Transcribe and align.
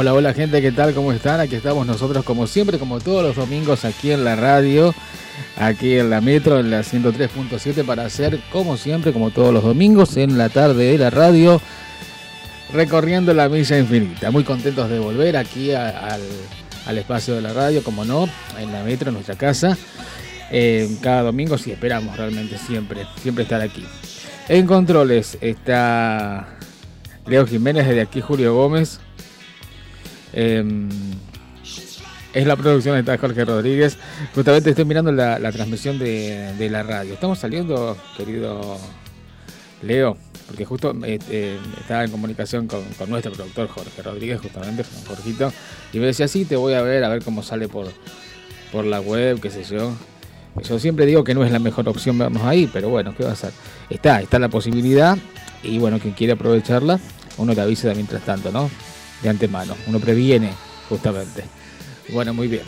Hola, 0.00 0.14
hola 0.14 0.32
gente, 0.32 0.62
¿qué 0.62 0.72
tal? 0.72 0.94
¿Cómo 0.94 1.12
están? 1.12 1.40
Aquí 1.40 1.56
estamos 1.56 1.86
nosotros 1.86 2.24
como 2.24 2.46
siempre, 2.46 2.78
como 2.78 3.00
todos 3.00 3.22
los 3.22 3.36
domingos 3.36 3.84
aquí 3.84 4.12
en 4.12 4.24
la 4.24 4.34
radio, 4.34 4.94
aquí 5.58 5.98
en 5.98 6.08
la 6.08 6.22
metro, 6.22 6.58
en 6.58 6.70
la 6.70 6.80
103.7 6.80 7.84
para 7.84 8.06
hacer 8.06 8.40
como 8.50 8.78
siempre, 8.78 9.12
como 9.12 9.30
todos 9.30 9.52
los 9.52 9.62
domingos, 9.62 10.16
en 10.16 10.38
la 10.38 10.48
tarde 10.48 10.92
de 10.92 10.96
la 10.96 11.10
radio, 11.10 11.60
recorriendo 12.72 13.34
la 13.34 13.50
milla 13.50 13.78
infinita. 13.78 14.30
Muy 14.30 14.42
contentos 14.42 14.88
de 14.88 14.98
volver 14.98 15.36
aquí 15.36 15.72
al, 15.72 16.22
espacio 16.96 17.34
de 17.34 17.42
la 17.42 17.52
radio, 17.52 17.84
como 17.84 18.06
no, 18.06 18.26
en 18.58 18.72
la 18.72 18.82
metro, 18.82 19.10
en 19.10 19.16
nuestra 19.16 19.34
casa. 19.34 19.76
Eh, 20.50 20.88
cada 21.02 21.24
domingo 21.24 21.58
sí 21.58 21.72
esperamos 21.72 22.16
realmente 22.16 22.56
siempre, 22.56 23.06
siempre 23.20 23.42
estar 23.42 23.60
aquí. 23.60 23.84
En 24.48 24.66
controles 24.66 25.36
está 25.42 26.56
Leo 27.26 27.46
Jiménez, 27.46 27.86
desde 27.86 28.00
aquí 28.00 28.22
Julio 28.22 28.54
Gómez. 28.54 28.98
Em, 30.32 30.88
es 32.32 32.46
la 32.46 32.56
producción 32.56 33.04
de 33.04 33.18
Jorge 33.18 33.44
Rodríguez. 33.44 33.96
Justamente 34.34 34.70
estoy 34.70 34.84
mirando 34.84 35.10
la, 35.10 35.52
transmisión 35.52 35.98
de, 35.98 36.68
la 36.70 36.82
radio. 36.82 37.14
Estamos 37.14 37.38
saliendo, 37.38 37.96
querido 38.16 38.78
Leo, 39.82 40.16
porque 40.46 40.64
justo 40.64 40.94
eh, 41.04 41.18
eh, 41.30 41.58
estaba 41.80 42.04
en 42.04 42.10
comunicación 42.10 42.68
con, 42.68 42.84
nuestro 43.08 43.32
productor 43.32 43.68
Jorge 43.68 44.02
Rodríguez, 44.02 44.40
justamente, 44.40 44.84
con 44.84 45.16
Jorgito, 45.16 45.52
y 45.92 45.98
me 45.98 46.06
decía, 46.06 46.28
sí, 46.28 46.44
te 46.44 46.56
voy 46.56 46.74
a 46.74 46.82
ver, 46.82 47.02
a 47.02 47.08
ver 47.08 47.24
cómo 47.24 47.42
sale 47.42 47.68
por, 47.68 47.86
por 48.70 48.84
la 48.84 49.00
web, 49.00 49.40
qué 49.40 49.50
sé 49.50 49.64
yo. 49.64 49.92
Yo 50.62 50.78
siempre 50.78 51.06
digo 51.06 51.24
que 51.24 51.34
no 51.34 51.44
es 51.44 51.52
la 51.52 51.60
mejor 51.60 51.88
opción 51.88 52.18
vernos 52.18 52.42
ahí, 52.42 52.68
pero 52.72 52.88
bueno, 52.88 53.14
¿qué 53.16 53.22
va 53.22 53.30
a 53.30 53.32
hacer? 53.34 53.52
Está, 53.88 54.20
está 54.20 54.38
la 54.38 54.48
posibilidad, 54.48 55.16
y 55.62 55.78
bueno, 55.78 55.98
quien 55.98 56.14
quiere 56.14 56.34
aprovecharla, 56.34 57.00
uno 57.38 57.54
te 57.54 57.60
avisa 57.60 57.92
mientras 57.94 58.22
tanto, 58.24 58.50
¿no? 58.52 58.70
De 59.22 59.28
antemano. 59.28 59.74
Uno 59.86 60.00
previene 60.00 60.50
justamente. 60.88 61.44
Bueno, 62.12 62.34
muy 62.34 62.48
bien. 62.48 62.62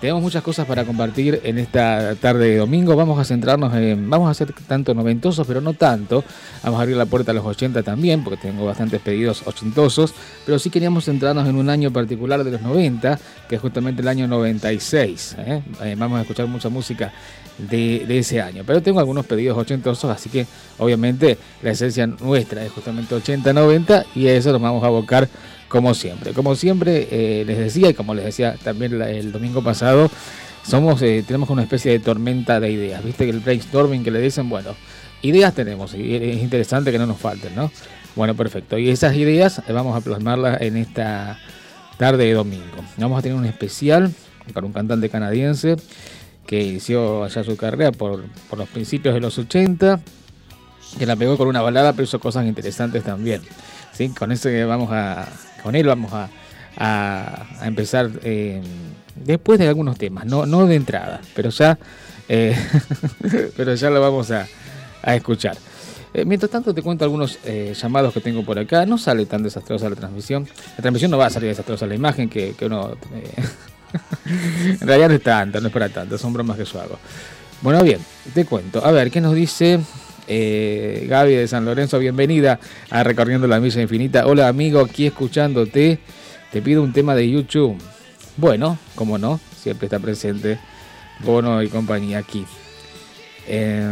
Tenemos 0.00 0.20
muchas 0.20 0.42
cosas 0.42 0.66
para 0.66 0.84
compartir 0.84 1.40
en 1.42 1.56
esta 1.56 2.14
tarde 2.16 2.50
de 2.50 2.56
domingo. 2.58 2.94
Vamos 2.96 3.18
a 3.18 3.24
centrarnos 3.24 3.74
en. 3.74 4.10
Vamos 4.10 4.28
a 4.28 4.32
hacer 4.32 4.52
tanto 4.68 4.92
noventosos, 4.92 5.46
pero 5.46 5.62
no 5.62 5.72
tanto. 5.72 6.22
Vamos 6.62 6.78
a 6.78 6.82
abrir 6.82 6.98
la 6.98 7.06
puerta 7.06 7.30
a 7.30 7.34
los 7.34 7.46
80 7.46 7.82
también, 7.82 8.22
porque 8.22 8.36
tengo 8.42 8.66
bastantes 8.66 9.00
pedidos 9.00 9.42
ochentosos. 9.46 10.12
Pero 10.44 10.58
sí 10.58 10.68
queríamos 10.68 11.06
centrarnos 11.06 11.48
en 11.48 11.56
un 11.56 11.70
año 11.70 11.90
particular 11.90 12.44
de 12.44 12.50
los 12.50 12.60
90, 12.60 13.18
que 13.48 13.54
es 13.54 13.60
justamente 13.60 14.02
el 14.02 14.08
año 14.08 14.28
96. 14.28 15.36
¿eh? 15.38 15.62
Eh, 15.82 15.94
vamos 15.96 16.18
a 16.18 16.22
escuchar 16.22 16.46
mucha 16.46 16.68
música 16.68 17.10
de, 17.56 18.04
de, 18.06 18.18
ese 18.18 18.42
año. 18.42 18.64
Pero 18.66 18.82
tengo 18.82 19.00
algunos 19.00 19.24
pedidos 19.24 19.56
ochentosos, 19.56 20.10
así 20.10 20.28
que 20.28 20.46
obviamente 20.76 21.38
la 21.62 21.70
esencia 21.70 22.06
nuestra 22.06 22.62
es 22.62 22.70
justamente 22.70 23.16
80-90 23.16 24.04
y 24.14 24.28
a 24.28 24.34
eso 24.34 24.52
nos 24.52 24.60
vamos 24.60 24.84
a 24.84 24.88
abocar 24.88 25.26
como 25.68 25.94
siempre. 25.94 26.32
Como 26.32 26.54
siempre 26.54 27.08
eh, 27.10 27.44
les 27.44 27.58
decía 27.58 27.90
y 27.90 27.94
como 27.94 28.14
les 28.14 28.24
decía 28.24 28.56
también 28.62 29.00
el 29.02 29.32
domingo 29.32 29.62
pasado, 29.62 30.10
somos 30.66 31.00
eh, 31.02 31.24
tenemos 31.26 31.50
una 31.50 31.62
especie 31.62 31.92
de 31.92 32.00
tormenta 32.00 32.60
de 32.60 32.70
ideas. 32.70 33.04
Viste 33.04 33.24
que 33.24 33.30
el 33.30 33.40
brainstorming 33.40 34.04
que 34.04 34.10
le 34.10 34.20
dicen, 34.20 34.48
bueno, 34.48 34.74
ideas 35.22 35.54
tenemos 35.54 35.94
y 35.94 36.14
es 36.14 36.42
interesante 36.42 36.92
que 36.92 36.98
no 36.98 37.06
nos 37.06 37.18
falten, 37.18 37.54
¿no? 37.54 37.70
Bueno, 38.14 38.34
perfecto. 38.34 38.78
Y 38.78 38.88
esas 38.88 39.14
ideas 39.16 39.60
eh, 39.66 39.72
vamos 39.72 39.96
a 39.96 40.00
plasmarlas 40.00 40.60
en 40.62 40.76
esta 40.76 41.38
tarde 41.98 42.24
de 42.24 42.32
domingo. 42.32 42.84
Vamos 42.96 43.18
a 43.18 43.22
tener 43.22 43.36
un 43.36 43.44
especial 43.44 44.12
para 44.52 44.66
un 44.66 44.72
cantante 44.72 45.08
canadiense 45.08 45.76
que 46.46 46.62
inició 46.62 47.24
allá 47.24 47.42
su 47.42 47.56
carrera 47.56 47.90
por, 47.90 48.24
por 48.48 48.58
los 48.58 48.68
principios 48.68 49.14
de 49.14 49.20
los 49.20 49.36
80, 49.36 50.00
que 50.98 51.06
la 51.06 51.16
pegó 51.16 51.36
con 51.36 51.48
una 51.48 51.60
balada, 51.60 51.92
pero 51.92 52.04
hizo 52.04 52.20
cosas 52.20 52.46
interesantes 52.46 53.02
también. 53.02 53.42
¿sí? 53.92 54.10
Con 54.10 54.30
eso 54.30 54.48
vamos 54.66 54.90
a, 54.92 55.26
con 55.66 55.74
él 55.74 55.84
vamos 55.84 56.12
a, 56.12 56.28
empezar 57.62 58.08
eh, 58.22 58.62
después 59.16 59.58
de 59.58 59.66
algunos 59.66 59.98
temas, 59.98 60.24
no, 60.24 60.46
no 60.46 60.64
de 60.64 60.76
entrada, 60.76 61.20
pero 61.34 61.50
ya, 61.50 61.76
eh, 62.28 62.56
pero 63.56 63.74
ya 63.74 63.90
lo 63.90 64.00
vamos 64.00 64.30
a, 64.30 64.46
escuchar. 65.12 65.56
Eh, 66.14 66.24
mientras 66.24 66.52
tanto 66.52 66.72
te 66.72 66.82
cuento 66.82 67.04
algunos 67.04 67.40
llamados 67.82 68.14
que 68.14 68.20
tengo 68.20 68.44
por 68.44 68.60
acá. 68.60 68.86
No 68.86 68.96
sale 68.96 69.26
tan 69.26 69.42
desastrosa 69.42 69.90
la 69.90 69.96
transmisión. 69.96 70.46
La 70.76 70.82
transmisión 70.82 71.10
no 71.10 71.18
va 71.18 71.26
a 71.26 71.30
salir 71.30 71.48
desastrosa 71.48 71.84
la 71.86 71.96
imagen 71.96 72.28
que, 72.28 72.54
uno... 72.62 72.96
en 74.24 74.86
realidad 74.86 75.08
no 75.08 75.14
es 75.14 75.22
tanto, 75.22 75.60
no 75.60 75.66
es 75.66 75.72
para 75.72 75.88
tanto, 75.88 76.16
son 76.16 76.32
bromas 76.32 76.56
que 76.56 76.64
yo 76.64 76.80
hago. 76.80 76.96
Bueno, 77.60 77.82
bien, 77.82 77.98
te 78.32 78.44
cuento. 78.44 78.86
A 78.86 78.92
ver, 78.92 79.10
¿qué 79.10 79.20
nos 79.20 79.34
dice 79.34 79.80
eh, 80.26 81.06
Gaby 81.08 81.34
de 81.34 81.48
San 81.48 81.64
Lorenzo, 81.64 81.98
bienvenida 81.98 82.58
a 82.90 83.02
Recorriendo 83.02 83.46
la 83.46 83.60
Milla 83.60 83.80
Infinita. 83.80 84.26
Hola 84.26 84.48
amigo, 84.48 84.80
aquí 84.80 85.06
escuchándote. 85.06 85.98
Te 86.50 86.62
pido 86.62 86.82
un 86.82 86.92
tema 86.92 87.14
de 87.14 87.30
YouTube. 87.30 87.76
Bueno, 88.36 88.78
como 88.94 89.18
no, 89.18 89.40
siempre 89.56 89.86
está 89.86 89.98
presente 89.98 90.58
Bono 91.20 91.62
y 91.62 91.68
compañía 91.68 92.18
aquí. 92.18 92.44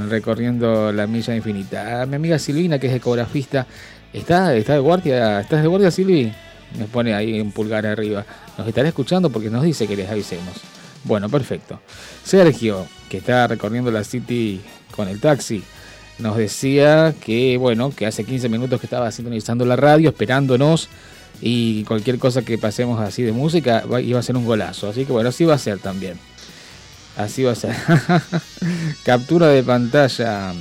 recorriendo 0.09 0.93
la 0.93 1.06
milla 1.06 1.34
infinita. 1.34 2.05
mi 2.06 2.17
amiga 2.17 2.39
Silvina, 2.39 2.78
que 2.78 2.89
es 2.89 2.94
ecografista, 2.94 3.67
¿está, 4.12 4.55
está 4.55 4.75
de 4.75 4.81
guardia? 4.81 5.41
¿Estás 5.41 5.62
de 5.62 5.69
guardia, 5.69 5.91
Silvi? 5.91 6.33
Me 6.78 6.87
pone 6.87 7.15
ahí 7.15 7.41
un 7.41 7.53
pulgar 7.53 7.87
arriba. 7.87 8.25
Nos 8.59 8.67
estará 8.67 8.89
escuchando 8.89 9.31
porque 9.31 9.50
nos 9.50 9.62
dice 9.62 9.87
que 9.87 9.97
les 9.97 10.11
avisemos. 10.11 10.55
Bueno, 11.05 11.28
perfecto. 11.28 11.81
Sergio, 12.25 12.87
que 13.09 13.19
está 13.19 13.47
recorriendo 13.47 13.91
la 13.91 14.03
City 14.03 14.61
con 14.91 15.09
el 15.09 15.21
taxi 15.21 15.62
nos 16.19 16.37
decía 16.37 17.15
que, 17.25 17.57
bueno, 17.57 17.91
que 17.91 18.07
hace 18.07 18.25
15 18.25 18.49
minutos 18.49 18.81
que 18.81 18.87
estaba 18.87 19.11
sintonizando 19.11 19.65
la 19.65 19.77
radio, 19.77 20.11
esperándonos, 20.11 20.89
y 21.41 21.85
cualquier 21.85 22.19
cosa 22.19 22.43
que 22.43 22.59
pasemos 22.59 23.01
así 23.01 23.23
de 23.23 23.33
música 23.33 23.85
iba 24.03 24.19
a 24.19 24.23
ser 24.23 24.37
un 24.37 24.47
golazo. 24.47 24.89
Así 24.89 25.05
que 25.05 25.13
bueno, 25.13 25.29
así 25.29 25.45
va 25.45 25.55
a 25.55 25.59
ser 25.59 25.79
también. 25.79 26.19
Así 27.17 27.43
va 27.43 27.53
a 27.53 27.55
ser. 27.55 27.75
Captura 29.05 29.49
de 29.49 29.63
pantalla. 29.63 30.53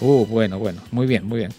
Uh, 0.00 0.26
bueno, 0.26 0.58
bueno, 0.58 0.80
muy 0.90 1.06
bien, 1.06 1.26
muy 1.26 1.38
bien. 1.38 1.52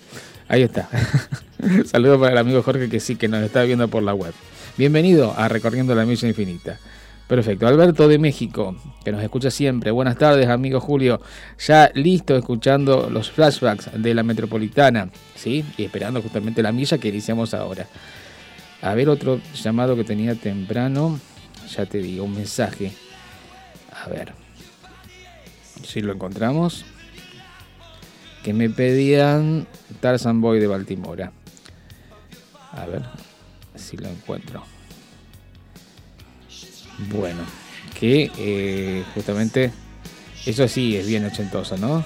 Ahí 0.48 0.64
está. 0.64 0.90
Saludos 1.86 2.20
para 2.20 2.32
el 2.34 2.38
amigo 2.38 2.64
Jorge 2.64 2.90
que 2.90 3.00
sí, 3.00 3.16
que 3.16 3.28
nos 3.28 3.44
está 3.44 3.64
viendo 3.64 3.88
por 3.88 4.02
la 4.02 4.14
web. 4.14 4.34
Bienvenido 4.78 5.34
a 5.38 5.48
Recorriendo 5.50 5.94
la 5.94 6.06
Misión 6.06 6.30
Infinita. 6.30 6.80
Perfecto. 7.30 7.68
Alberto 7.68 8.08
de 8.08 8.18
México, 8.18 8.76
que 9.06 9.12
nos 9.12 9.22
escucha 9.22 9.52
siempre. 9.52 9.92
Buenas 9.92 10.18
tardes, 10.18 10.48
amigo 10.48 10.80
Julio. 10.80 11.22
Ya 11.60 11.92
listo 11.94 12.36
escuchando 12.36 13.08
los 13.12 13.30
flashbacks 13.30 13.92
de 13.94 14.16
la 14.16 14.24
metropolitana, 14.24 15.12
¿sí? 15.36 15.64
Y 15.78 15.84
esperando 15.84 16.24
justamente 16.24 16.64
la 16.64 16.72
milla 16.72 16.98
que 16.98 17.10
iniciamos 17.10 17.54
ahora. 17.54 17.86
A 18.82 18.96
ver, 18.96 19.10
otro 19.10 19.40
llamado 19.54 19.96
que 19.96 20.04
tenía 20.04 20.34
temprano. 20.34 21.20
Ya 21.78 21.86
te 21.86 22.00
digo, 22.00 22.26
un 22.26 22.34
mensaje. 22.34 22.94
A 23.94 24.10
ver. 24.10 24.34
Si 25.84 26.02
lo 26.02 26.14
encontramos. 26.14 26.84
Que 28.44 28.54
me 28.54 28.72
pedían 28.72 29.68
Tarzan 30.00 30.42
Boy 30.42 30.60
de 30.60 30.66
Baltimora. 30.66 31.32
A 32.72 32.88
ver 32.88 33.04
si 33.76 33.98
lo 33.98 34.10
encuentro. 34.10 34.64
Bueno, 37.08 37.40
que 37.98 38.32
eh, 38.38 39.04
justamente 39.14 39.72
eso 40.46 40.68
sí 40.68 40.98
es 40.98 41.08
bien 41.08 41.26
ochentoso, 41.26 41.78
¿no? 41.78 42.04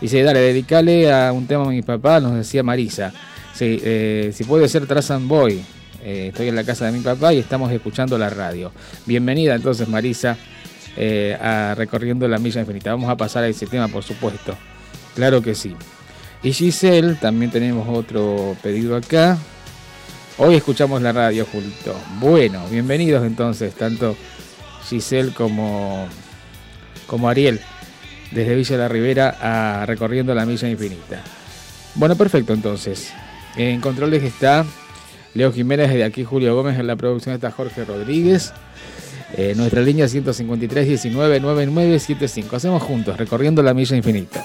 Dice, 0.00 0.22
dale, 0.22 0.40
dedicale 0.40 1.12
a 1.12 1.32
un 1.32 1.46
tema 1.46 1.64
a 1.64 1.68
mi 1.68 1.82
papá, 1.82 2.20
nos 2.20 2.34
decía 2.34 2.62
Marisa. 2.62 3.12
Sí, 3.54 3.80
eh, 3.82 4.32
si 4.34 4.44
puede 4.44 4.68
ser 4.68 4.86
Trazan 4.86 5.28
Boy. 5.28 5.64
Eh, 6.02 6.28
estoy 6.28 6.48
en 6.48 6.56
la 6.56 6.62
casa 6.62 6.86
de 6.86 6.92
mi 6.92 7.00
papá 7.00 7.32
y 7.32 7.38
estamos 7.38 7.72
escuchando 7.72 8.18
la 8.18 8.28
radio. 8.28 8.70
Bienvenida 9.06 9.54
entonces 9.54 9.88
Marisa 9.88 10.36
a 11.40 11.74
Recorriendo 11.76 12.28
la 12.28 12.38
Milla 12.38 12.60
Infinita. 12.60 12.90
Vamos 12.90 13.10
a 13.10 13.16
pasar 13.16 13.44
a 13.44 13.48
ese 13.48 13.66
tema, 13.66 13.88
por 13.88 14.02
supuesto. 14.02 14.56
Claro 15.14 15.42
que 15.42 15.54
sí. 15.54 15.74
Y 16.42 16.52
Giselle, 16.52 17.14
también 17.14 17.50
tenemos 17.50 17.88
otro 17.88 18.56
pedido 18.62 18.96
acá. 18.96 19.38
Hoy 20.38 20.54
escuchamos 20.54 21.00
la 21.00 21.12
radio 21.12 21.46
junto. 21.50 21.98
Bueno, 22.20 22.62
bienvenidos 22.70 23.24
entonces, 23.24 23.74
tanto 23.74 24.14
Giselle 24.86 25.32
como, 25.32 26.06
como 27.06 27.30
Ariel, 27.30 27.58
desde 28.32 28.54
Villa 28.54 28.76
la 28.76 28.88
Ribera 28.88 29.38
a 29.40 29.86
Recorriendo 29.86 30.34
la 30.34 30.44
Milla 30.44 30.68
Infinita. 30.68 31.22
Bueno, 31.94 32.16
perfecto 32.16 32.52
entonces. 32.52 33.14
En 33.56 33.80
controles 33.80 34.22
está 34.24 34.66
Leo 35.32 35.54
Jiménez, 35.54 35.88
de 35.88 36.04
aquí 36.04 36.22
Julio 36.22 36.54
Gómez, 36.54 36.78
en 36.78 36.86
la 36.86 36.96
producción 36.96 37.34
está 37.34 37.50
Jorge 37.50 37.86
Rodríguez. 37.86 38.52
Eh, 39.32 39.54
nuestra 39.56 39.80
línea 39.80 40.06
153 40.06 40.86
19 40.86 41.40
9975. 41.40 42.56
Hacemos 42.56 42.82
juntos, 42.82 43.16
recorriendo 43.16 43.62
la 43.62 43.72
milla 43.72 43.96
infinita. 43.96 44.44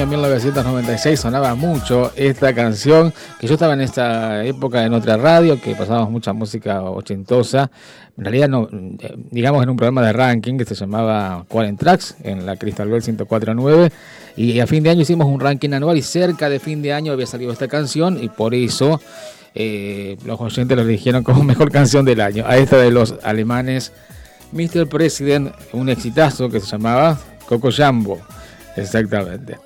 Año 0.00 0.08
1996 0.12 1.20
sonaba 1.20 1.54
mucho 1.54 2.10
esta 2.16 2.54
canción, 2.54 3.12
que 3.38 3.46
yo 3.46 3.52
estaba 3.52 3.74
en 3.74 3.82
esta 3.82 4.46
época 4.46 4.82
en 4.86 4.94
otra 4.94 5.18
radio, 5.18 5.60
que 5.60 5.74
pasábamos 5.74 6.10
mucha 6.10 6.32
música 6.32 6.80
ochentosa, 6.80 7.70
en 8.16 8.24
realidad 8.24 8.48
no, 8.48 8.66
eh, 8.72 9.14
digamos 9.30 9.62
en 9.62 9.68
un 9.68 9.76
programa 9.76 10.00
de 10.00 10.14
ranking 10.14 10.56
que 10.56 10.64
se 10.64 10.74
llamaba 10.74 11.44
Qualen 11.48 11.76
Tracks, 11.76 12.16
en 12.22 12.46
la 12.46 12.56
Crystal 12.56 12.88
Bell 12.88 13.02
1049, 13.06 13.92
y 14.36 14.60
a 14.60 14.66
fin 14.66 14.82
de 14.82 14.88
año 14.88 15.02
hicimos 15.02 15.26
un 15.26 15.38
ranking 15.38 15.72
anual 15.74 15.98
y 15.98 16.02
cerca 16.02 16.48
de 16.48 16.60
fin 16.60 16.80
de 16.80 16.94
año 16.94 17.12
había 17.12 17.26
salido 17.26 17.52
esta 17.52 17.68
canción 17.68 18.22
y 18.22 18.30
por 18.30 18.54
eso 18.54 19.02
eh, 19.54 20.16
los 20.24 20.40
oyentes 20.40 20.78
lo 20.78 20.82
eligieron 20.82 21.22
como 21.24 21.44
mejor 21.44 21.70
canción 21.70 22.06
del 22.06 22.22
año, 22.22 22.44
a 22.46 22.56
esta 22.56 22.78
de 22.78 22.90
los 22.90 23.16
alemanes 23.22 23.92
Mr. 24.52 24.88
President, 24.88 25.52
un 25.74 25.90
exitazo 25.90 26.48
que 26.48 26.58
se 26.58 26.66
llamaba 26.66 27.20
Coco 27.46 27.70
Jambo. 27.70 28.18
Exactamente. 28.80 29.58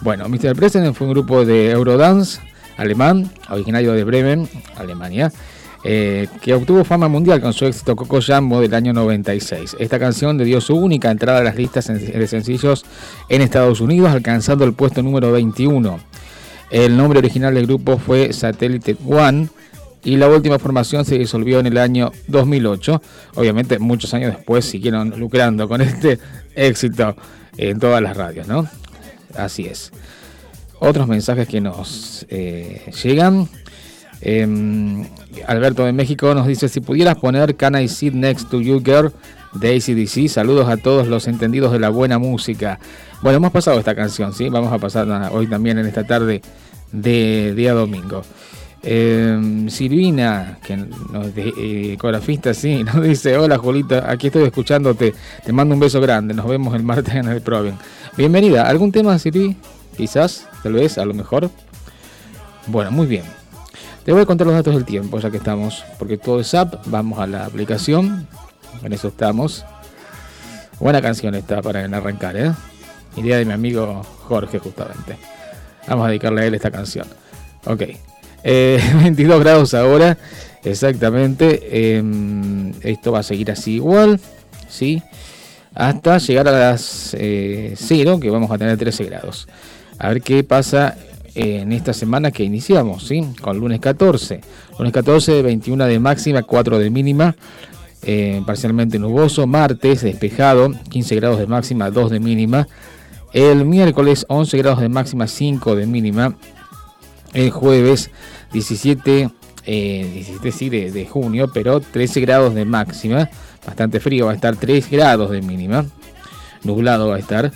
Bueno, 0.00 0.28
Mr. 0.28 0.54
President 0.54 0.94
fue 0.94 1.06
un 1.06 1.12
grupo 1.12 1.44
de 1.44 1.70
Eurodance 1.70 2.40
alemán, 2.76 3.30
originario 3.48 3.92
de 3.92 4.04
Bremen, 4.04 4.48
Alemania, 4.76 5.32
eh, 5.86 6.28
que 6.40 6.54
obtuvo 6.54 6.82
fama 6.84 7.08
mundial 7.08 7.40
con 7.40 7.52
su 7.52 7.66
éxito 7.66 7.94
Coco 7.94 8.20
Jambo 8.20 8.60
del 8.60 8.74
año 8.74 8.92
96. 8.92 9.76
Esta 9.78 9.98
canción 9.98 10.38
le 10.38 10.44
dio 10.44 10.60
su 10.60 10.74
única 10.74 11.10
entrada 11.10 11.40
a 11.40 11.44
las 11.44 11.56
listas 11.56 11.86
de 11.88 12.26
sencillos 12.26 12.84
en 13.28 13.42
Estados 13.42 13.80
Unidos, 13.80 14.10
alcanzando 14.10 14.64
el 14.64 14.72
puesto 14.72 15.02
número 15.02 15.30
21. 15.30 16.00
El 16.70 16.96
nombre 16.96 17.18
original 17.18 17.54
del 17.54 17.66
grupo 17.66 17.98
fue 17.98 18.32
Satellite 18.32 18.96
One 19.06 19.48
y 20.02 20.16
la 20.16 20.28
última 20.28 20.58
formación 20.58 21.04
se 21.04 21.18
disolvió 21.18 21.60
en 21.60 21.66
el 21.66 21.78
año 21.78 22.12
2008. 22.28 23.02
Obviamente 23.34 23.78
muchos 23.78 24.12
años 24.14 24.34
después 24.34 24.64
siguieron 24.64 25.14
lucrando 25.18 25.68
con 25.68 25.80
este 25.80 26.18
éxito 26.54 27.14
en 27.56 27.78
todas 27.78 28.02
las 28.02 28.16
radios, 28.16 28.46
¿no? 28.48 28.68
Así 29.36 29.66
es. 29.66 29.92
Otros 30.78 31.08
mensajes 31.08 31.48
que 31.48 31.60
nos 31.60 32.26
eh, 32.28 32.92
llegan. 33.02 33.48
Em, 34.20 35.06
Alberto 35.46 35.84
de 35.84 35.92
México 35.92 36.34
nos 36.34 36.46
dice, 36.46 36.68
si 36.68 36.80
pudieras 36.80 37.16
poner 37.16 37.56
Can 37.56 37.80
I 37.80 37.88
Sit 37.88 38.14
Next 38.14 38.48
to 38.48 38.60
You 38.60 38.82
Girl 38.82 39.12
de 39.52 39.76
ACDC, 39.76 40.28
saludos 40.28 40.68
a 40.68 40.76
todos 40.76 41.06
los 41.06 41.28
entendidos 41.28 41.72
de 41.72 41.78
la 41.78 41.90
buena 41.90 42.18
música. 42.18 42.78
Bueno, 43.22 43.36
hemos 43.36 43.52
pasado 43.52 43.78
esta 43.78 43.94
canción, 43.94 44.32
¿sí? 44.32 44.48
Vamos 44.48 44.72
a 44.72 44.78
pasar 44.78 45.08
hoy 45.32 45.46
también 45.46 45.78
en 45.78 45.86
esta 45.86 46.04
tarde 46.04 46.42
de 46.92 47.54
día 47.54 47.72
domingo. 47.72 48.22
Eh, 48.86 49.66
Silvina, 49.68 50.58
que 50.62 50.76
nos 50.76 51.34
de, 51.34 51.48
eh, 51.48 51.92
ecografista, 51.94 52.52
sí, 52.52 52.84
nos 52.84 53.02
dice, 53.02 53.38
hola 53.38 53.56
Julita, 53.56 54.10
aquí 54.10 54.26
estoy 54.26 54.42
escuchándote, 54.44 55.14
te 55.42 55.52
mando 55.54 55.74
un 55.74 55.80
beso 55.80 56.02
grande, 56.02 56.34
nos 56.34 56.46
vemos 56.46 56.74
el 56.74 56.82
martes 56.82 57.14
en 57.14 57.26
el 57.28 57.40
Proven. 57.40 57.78
Bienvenida, 58.18 58.68
¿algún 58.68 58.92
tema, 58.92 59.18
Silvi? 59.18 59.56
Quizás, 59.96 60.46
tal 60.62 60.74
vez, 60.74 60.98
a 60.98 61.04
lo 61.06 61.14
mejor. 61.14 61.50
Bueno, 62.66 62.90
muy 62.90 63.06
bien. 63.06 63.24
Te 64.04 64.12
voy 64.12 64.20
a 64.20 64.26
contar 64.26 64.46
los 64.46 64.54
datos 64.54 64.74
del 64.74 64.84
tiempo, 64.84 65.18
ya 65.18 65.30
que 65.30 65.38
estamos, 65.38 65.82
porque 65.98 66.18
todo 66.18 66.40
es 66.40 66.52
app, 66.52 66.86
vamos 66.86 67.18
a 67.18 67.26
la 67.26 67.46
aplicación, 67.46 68.28
en 68.82 68.92
eso 68.92 69.08
estamos. 69.08 69.64
Buena 70.78 71.00
canción 71.00 71.34
esta 71.34 71.62
para 71.62 71.84
arrancar, 71.84 72.36
¿eh? 72.36 72.52
Idea 73.16 73.38
de 73.38 73.46
mi 73.46 73.52
amigo 73.52 74.02
Jorge, 74.24 74.58
justamente. 74.58 75.16
Vamos 75.88 76.04
a 76.04 76.08
dedicarle 76.08 76.42
a 76.42 76.46
él 76.46 76.54
esta 76.54 76.70
canción. 76.70 77.06
Ok. 77.64 78.13
22 78.44 78.44
eh, 78.44 79.40
grados 79.40 79.74
ahora, 79.74 80.18
exactamente. 80.62 81.96
Em, 81.96 82.72
esto 82.82 83.12
va 83.12 83.20
a 83.20 83.22
seguir 83.22 83.50
así 83.50 83.74
igual, 83.74 84.20
¿sí? 84.68 85.02
Hasta 85.74 86.18
llegar 86.18 86.46
a 86.48 86.52
las 86.52 87.10
0, 87.18 87.18
eh, 87.18 88.20
que 88.20 88.30
vamos 88.30 88.50
a 88.50 88.58
tener 88.58 88.76
13 88.76 89.04
grados. 89.04 89.48
A 89.98 90.08
ver 90.08 90.22
qué 90.22 90.44
pasa 90.44 90.96
en 91.34 91.72
esta 91.72 91.92
semana 91.92 92.30
que 92.30 92.44
iniciamos, 92.44 93.06
¿sí? 93.08 93.24
Con 93.40 93.58
lunes 93.58 93.80
14. 93.80 94.40
Lunes 94.78 94.92
14, 94.92 95.42
21 95.42 95.86
de 95.86 95.98
máxima, 95.98 96.42
4 96.42 96.78
de 96.78 96.90
mínima. 96.90 97.34
Eh, 98.06 98.42
parcialmente 98.46 98.98
nuboso. 98.98 99.46
Martes, 99.46 100.02
despejado, 100.02 100.70
15 100.90 101.16
grados 101.16 101.38
de 101.38 101.46
máxima, 101.46 101.90
2 101.90 102.10
de 102.10 102.20
mínima. 102.20 102.68
El 103.32 103.64
miércoles 103.64 104.26
11 104.28 104.58
grados 104.58 104.80
de 104.80 104.88
máxima, 104.88 105.26
5 105.26 105.74
de 105.74 105.86
mínima. 105.86 106.36
El 107.34 107.50
jueves 107.50 108.10
17, 108.52 109.30
eh, 109.66 110.90
de, 110.92 111.06
junio, 111.06 111.50
pero 111.52 111.80
13 111.80 112.20
grados 112.20 112.54
de 112.54 112.64
máxima. 112.64 113.28
Bastante 113.66 113.98
frío, 114.00 114.26
va 114.26 114.32
a 114.32 114.34
estar 114.36 114.56
3 114.56 114.90
grados 114.90 115.30
de 115.30 115.42
mínima. 115.42 115.84
Nublado 116.62 117.08
va 117.08 117.16
a 117.16 117.18
estar, 117.18 117.52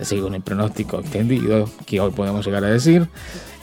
según 0.00 0.34
el 0.34 0.42
pronóstico 0.42 1.00
extendido 1.00 1.68
que 1.86 2.00
hoy 2.00 2.12
podemos 2.12 2.46
llegar 2.46 2.64
a 2.64 2.68
decir. 2.68 3.08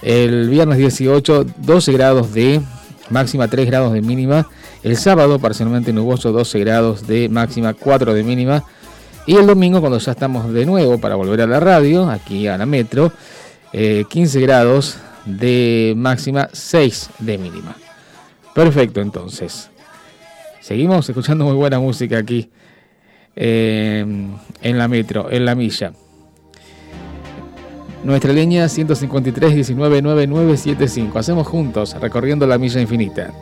El 0.01 0.49
viernes 0.49 0.77
18, 0.77 1.45
12 1.57 1.91
grados 1.93 2.33
de 2.33 2.61
máxima, 3.09 3.47
3 3.47 3.65
grados 3.67 3.93
de 3.93 4.01
mínima. 4.01 4.47
El 4.83 4.97
sábado 4.97 5.39
parcialmente 5.39 5.93
nuboso, 5.93 6.31
12 6.31 6.59
grados 6.59 7.07
de 7.07 7.29
máxima, 7.29 7.73
4 7.73 8.13
de 8.13 8.23
mínima. 8.23 8.63
Y 9.25 9.37
el 9.37 9.47
domingo, 9.47 9.79
cuando 9.79 9.97
ya 9.97 10.11
estamos 10.11 10.51
de 10.51 10.65
nuevo 10.65 10.99
para 10.99 11.15
volver 11.15 11.41
a 11.41 11.47
la 11.47 11.59
radio, 11.59 12.09
aquí 12.09 12.47
a 12.47 12.57
la 12.57 12.65
metro, 12.65 13.11
15 13.71 14.37
eh, 14.37 14.41
grados 14.41 14.97
de 15.25 15.93
máxima, 15.97 16.49
6 16.51 17.09
de 17.19 17.37
mínima. 17.37 17.75
Perfecto, 18.53 19.01
entonces. 19.01 19.69
Seguimos 20.61 21.07
escuchando 21.07 21.45
muy 21.45 21.55
buena 21.55 21.79
música 21.79 22.17
aquí 22.17 22.49
eh, 23.35 24.05
en 24.61 24.77
la 24.77 24.87
metro, 24.87 25.29
en 25.29 25.45
la 25.45 25.55
milla. 25.55 25.93
Nuestra 28.03 28.31
línea 28.33 28.69
153 28.69 29.55
19 29.55 30.01
9975. 30.01 31.19
Hacemos 31.19 31.47
juntos 31.47 31.95
recorriendo 31.99 32.45
la 32.45 32.57
milla 32.57 32.79
infinita. 32.79 33.33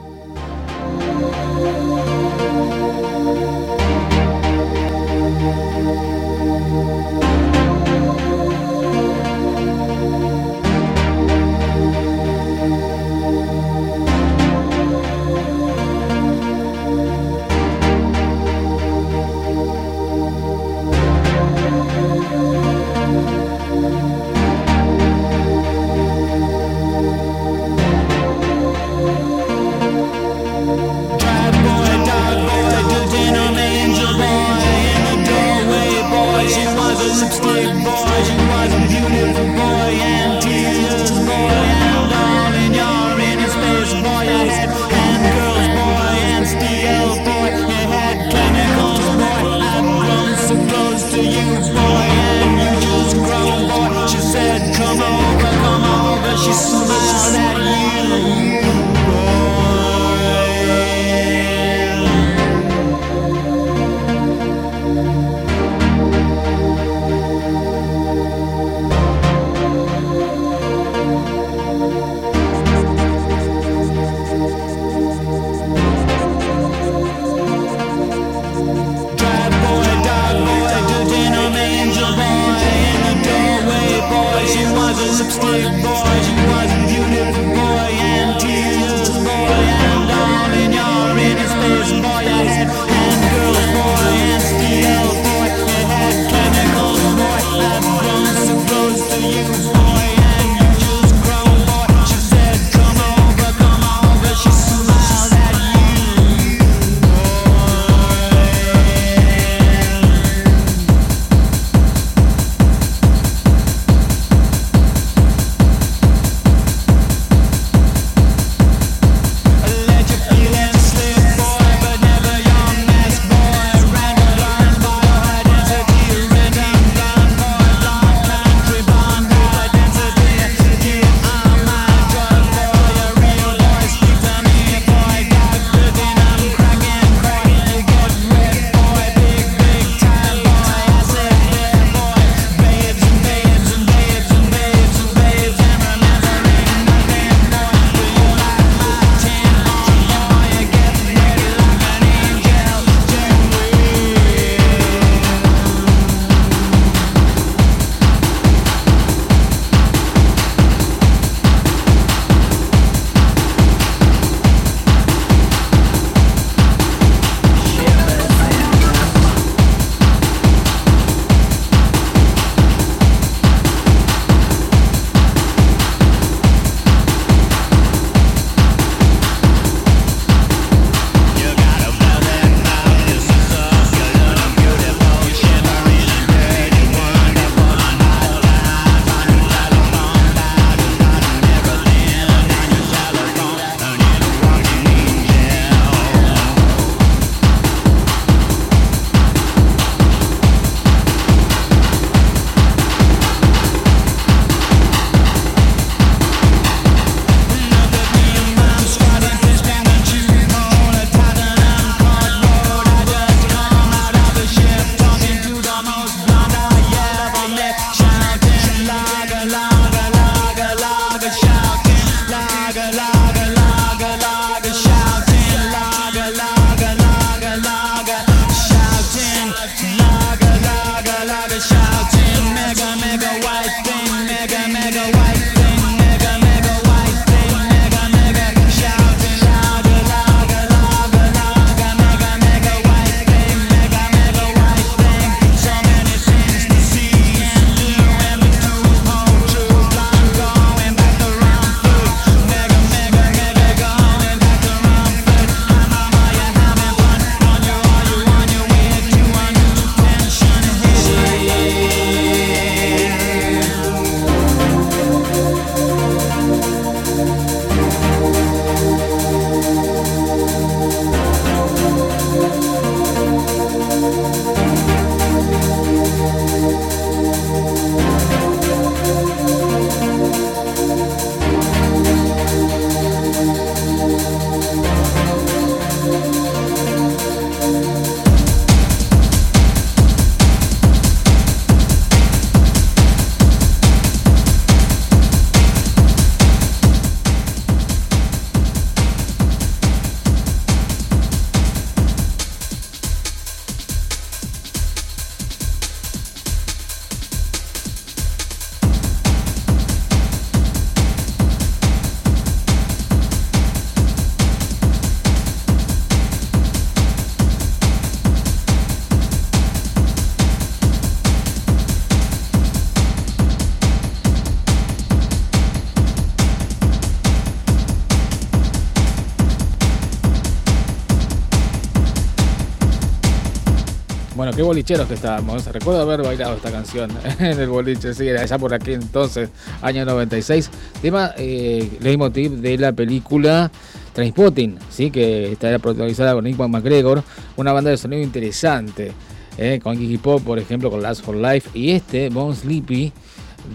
Bolicheros 334.73 335.07
que 335.07 335.13
estábamos. 335.13 335.67
Recuerdo 335.67 336.01
haber 336.01 336.23
bailado 336.23 336.55
esta 336.55 336.71
canción 336.71 337.11
en 337.39 337.59
el 337.59 337.69
boliche, 337.69 338.11
sí, 338.15 338.27
allá 338.29 338.57
por 338.57 338.73
aquí 338.73 338.93
entonces, 338.93 339.49
año 339.83 340.03
96. 340.03 340.67
Tema 340.99 341.31
eh, 341.37 341.99
leitmotiv 342.01 342.53
de 342.53 342.79
la 342.79 342.91
película 342.91 343.69
Trainspotting, 344.13 344.79
¿sí? 344.89 345.11
que 345.11 345.51
está 345.51 345.77
protagonizada 345.77 346.33
con 346.33 346.43
Nick 346.43 346.57
McGregor, 346.57 347.23
una 347.55 347.71
banda 347.71 347.91
de 347.91 347.97
sonido 347.97 348.23
interesante, 348.23 349.11
¿eh? 349.59 349.79
con 349.83 349.95
Kiki 349.95 350.17
Pop, 350.17 350.41
por 350.41 350.57
ejemplo, 350.57 350.89
con 350.89 351.03
Last 351.03 351.23
for 351.23 351.35
Life, 351.35 351.69
y 351.75 351.91
este, 351.91 352.29
Bone 352.29 352.55
Sleepy, 352.55 353.13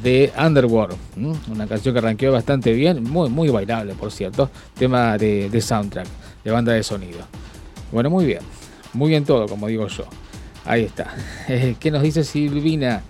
de 0.03 0.33
Underworld, 0.37 0.97
una 1.49 1.69
canción 1.69 1.95
que 1.95 2.01
arranqueó 2.01 2.33
bastante 2.33 2.73
bien, 2.73 3.05
muy, 3.05 3.31
muy 3.31 3.51
bailable, 3.51 3.95
por 3.95 4.11
cierto, 4.11 4.51
tema 4.77 5.17
de, 5.17 5.61
soundtrack, 5.61 6.09
de 6.43 6.51
banda 6.51 6.73
de 6.73 6.83
sonido. 6.83 7.21
Bueno, 7.93 8.11
muy 8.11 8.27
bien, 8.27 8.41
muy 8.95 9.11
bien 9.11 9.25
todo, 9.25 9.47
como 9.47 9.69
digo 9.69 9.87
yo. 9.87 10.05
Ahí 10.69 10.85
está. 10.85 11.15
¿Qué 11.81 11.91
nos 11.91 12.03
dice 12.03 12.25
Silvina? 12.25 13.01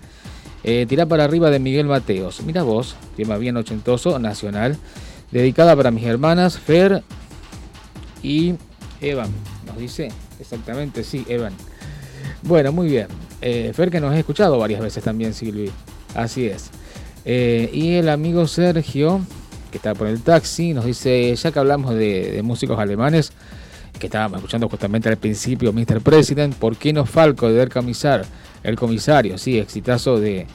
Eh, 0.63 0.85
Tirá 0.87 1.05
para 1.05 1.25
arriba 1.25 1.49
de 1.49 1.59
Miguel 1.59 1.87
Mateos. 1.87 2.41
Mira 2.43 2.63
vos, 2.63 2.95
tema 3.17 3.37
bien 3.37 3.57
ochentoso, 3.57 4.17
nacional, 4.17 4.77
dedicada 5.29 5.75
para 5.75 5.91
mis 5.91 6.05
hermanas 6.05 6.57
Fer 6.57 7.03
y 8.23 8.55
Evan. 9.01 9.29
Nos 9.65 9.77
dice 9.77 10.09
exactamente, 10.39 11.03
sí, 11.03 11.25
Evan. 11.27 11.51
Bueno, 12.43 12.71
muy 12.71 12.87
bien. 12.87 13.07
Eh, 13.41 13.73
Fer 13.75 13.91
que 13.91 13.99
nos 13.99 14.13
ha 14.13 14.17
escuchado 14.17 14.57
varias 14.57 14.79
veces 14.79 15.03
también, 15.03 15.33
Silvi. 15.33 15.69
Así 16.15 16.45
es. 16.45 16.69
Eh, 17.25 17.69
y 17.73 17.95
el 17.95 18.07
amigo 18.07 18.47
Sergio, 18.47 19.19
que 19.69 19.79
está 19.79 19.93
por 19.95 20.07
el 20.07 20.21
taxi, 20.21 20.73
nos 20.73 20.85
dice, 20.85 21.35
ya 21.35 21.51
que 21.51 21.59
hablamos 21.59 21.93
de, 21.93 22.39
músicos 22.41 22.79
alemanes, 22.79 23.33
que 23.99 24.07
estábamos 24.07 24.37
escuchando 24.37 24.67
justamente 24.69 25.09
al 25.09 25.17
principio, 25.17 25.71
Mr. 25.73 26.01
President, 26.01 26.55
¿por 26.55 26.77
qué 26.77 26.93
no 26.93 27.05
Falco 27.05 27.47
de 27.47 27.53
Der 27.53 27.69
Comisar? 27.69 28.25
El 28.63 28.75
comisario, 28.75 29.37
sí, 29.37 29.57
exitazo 29.57 30.19
de, 30.19 30.47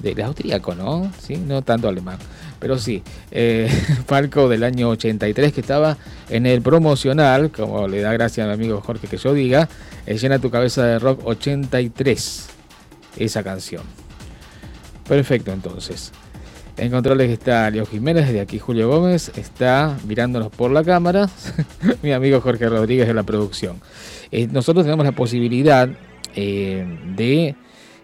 de, 0.00 0.22
austríaco, 0.22 0.74
¿no? 0.74 1.10
Sí, 1.20 1.36
no 1.36 1.62
tanto 1.62 1.88
alemán. 1.88 2.18
Pero 2.60 2.78
sí, 2.78 3.02
eh, 3.30 3.68
Falco 4.06 4.48
del 4.48 4.62
año 4.64 4.90
83 4.90 5.52
que 5.52 5.60
estaba 5.60 5.96
en 6.28 6.46
el 6.46 6.62
promocional, 6.62 7.50
como 7.50 7.88
le 7.88 8.00
da 8.00 8.12
gracia 8.12 8.44
a 8.44 8.48
mi 8.48 8.52
amigo 8.52 8.80
Jorge 8.80 9.08
que 9.08 9.16
yo 9.16 9.34
diga, 9.34 9.68
llena 10.06 10.38
tu 10.38 10.50
cabeza 10.50 10.84
de 10.84 10.98
rock 10.98 11.20
83, 11.24 12.46
esa 13.16 13.42
canción. 13.42 13.82
Perfecto, 15.08 15.52
entonces. 15.52 16.12
En 16.78 16.90
controles 16.90 17.30
está 17.30 17.70
Leo 17.70 17.84
Jiménez, 17.84 18.32
de 18.32 18.40
aquí 18.40 18.58
Julio 18.58 18.88
Gómez, 18.88 19.30
está 19.36 19.98
mirándonos 20.06 20.50
por 20.50 20.70
la 20.70 20.82
cámara, 20.82 21.28
mi 22.02 22.12
amigo 22.12 22.40
Jorge 22.40 22.66
Rodríguez 22.66 23.06
de 23.06 23.14
la 23.14 23.22
producción. 23.22 23.76
Eh, 24.30 24.48
nosotros 24.50 24.86
tenemos 24.86 25.04
la 25.04 25.12
posibilidad 25.12 25.88
eh, 26.34 26.86
de 27.14 27.54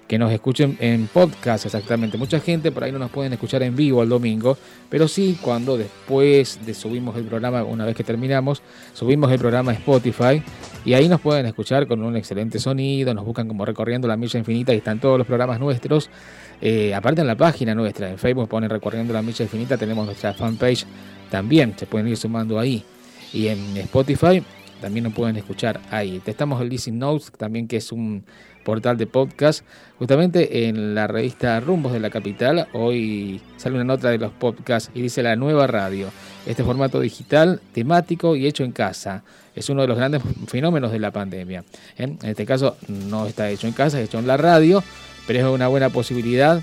que 0.06 0.18
nos 0.18 0.32
escuchen 0.32 0.76
en 0.80 1.06
podcast 1.06 1.66
exactamente. 1.66 2.16
Mucha 2.18 2.40
gente 2.40 2.70
por 2.70 2.84
ahí 2.84 2.92
no 2.92 2.98
nos 2.98 3.10
pueden 3.10 3.32
escuchar 3.32 3.62
en 3.62 3.74
vivo 3.76 4.02
el 4.02 4.08
domingo, 4.08 4.56
pero 4.88 5.06
sí 5.06 5.38
cuando 5.40 5.76
después 5.76 6.58
de 6.64 6.74
subimos 6.74 7.16
el 7.16 7.24
programa, 7.24 7.62
una 7.62 7.84
vez 7.84 7.94
que 7.94 8.04
terminamos, 8.04 8.62
subimos 8.94 9.30
el 9.30 9.38
programa 9.38 9.72
a 9.72 9.74
Spotify 9.74 10.42
y 10.84 10.94
ahí 10.94 11.08
nos 11.08 11.20
pueden 11.20 11.44
escuchar 11.46 11.86
con 11.86 12.02
un 12.02 12.16
excelente 12.16 12.58
sonido, 12.58 13.12
nos 13.12 13.24
buscan 13.24 13.48
como 13.48 13.66
recorriendo 13.66 14.08
la 14.08 14.16
milla 14.16 14.38
infinita 14.38 14.72
y 14.72 14.78
están 14.78 14.98
todos 14.98 15.18
los 15.18 15.26
programas 15.26 15.60
nuestros. 15.60 16.10
Eh, 16.60 16.94
aparte 16.94 17.20
en 17.20 17.26
la 17.26 17.36
página 17.36 17.74
nuestra, 17.74 18.10
en 18.10 18.18
Facebook 18.18 18.48
ponen 18.48 18.70
recorriendo 18.70 19.12
la 19.12 19.22
milla 19.22 19.44
infinita, 19.44 19.76
tenemos 19.76 20.06
nuestra 20.06 20.34
fanpage 20.34 20.84
también, 21.30 21.74
se 21.76 21.86
pueden 21.86 22.08
ir 22.08 22.16
sumando 22.16 22.58
ahí. 22.58 22.84
Y 23.32 23.48
en 23.48 23.76
Spotify 23.76 24.42
también 24.80 25.04
nos 25.04 25.12
pueden 25.12 25.36
escuchar 25.36 25.80
ahí. 25.90 26.20
Estamos 26.24 26.60
el 26.60 26.68
Listening 26.68 26.98
Notes, 26.98 27.32
también 27.36 27.68
que 27.68 27.76
es 27.76 27.92
un 27.92 28.24
portal 28.64 28.96
de 28.96 29.06
podcast. 29.06 29.64
Justamente 29.98 30.68
en 30.68 30.94
la 30.94 31.06
revista 31.06 31.58
Rumbos 31.60 31.92
de 31.92 32.00
la 32.00 32.10
Capital, 32.10 32.68
hoy 32.74 33.40
sale 33.56 33.76
una 33.76 33.84
nota 33.84 34.10
de 34.10 34.18
los 34.18 34.30
podcasts 34.32 34.90
y 34.94 35.02
dice 35.02 35.22
la 35.22 35.36
nueva 35.36 35.66
radio. 35.66 36.10
Este 36.46 36.62
formato 36.64 37.00
digital, 37.00 37.60
temático 37.72 38.36
y 38.36 38.46
hecho 38.46 38.64
en 38.64 38.72
casa. 38.72 39.24
Es 39.54 39.68
uno 39.68 39.82
de 39.82 39.88
los 39.88 39.96
grandes 39.96 40.22
fenómenos 40.46 40.92
de 40.92 40.98
la 40.98 41.10
pandemia. 41.10 41.64
¿eh? 41.96 42.16
En 42.22 42.28
este 42.28 42.46
caso 42.46 42.76
no 42.88 43.26
está 43.26 43.50
hecho 43.50 43.66
en 43.66 43.72
casa, 43.72 43.98
es 44.00 44.08
hecho 44.08 44.18
en 44.18 44.26
la 44.26 44.36
radio, 44.36 44.84
pero 45.28 45.40
es 45.40 45.54
una 45.54 45.68
buena 45.68 45.90
posibilidad 45.90 46.62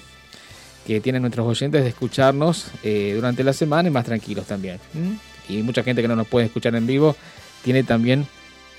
que 0.88 1.00
tienen 1.00 1.22
nuestros 1.22 1.46
oyentes 1.46 1.84
de 1.84 1.90
escucharnos 1.90 2.72
eh, 2.84 3.12
durante 3.14 3.44
la 3.44 3.54
semana 3.54 3.90
y 3.90 3.92
más 3.92 4.06
tranquilos 4.06 4.48
también. 4.48 4.80
Y 5.48 5.62
mucha 5.62 5.84
gente 5.84 6.02
que 6.02 6.08
no 6.08 6.16
nos 6.16 6.26
puede 6.26 6.48
escuchar 6.48 6.74
en 6.74 6.88
vivo 6.88 7.16
tiene 7.64 7.84
también 7.84 8.26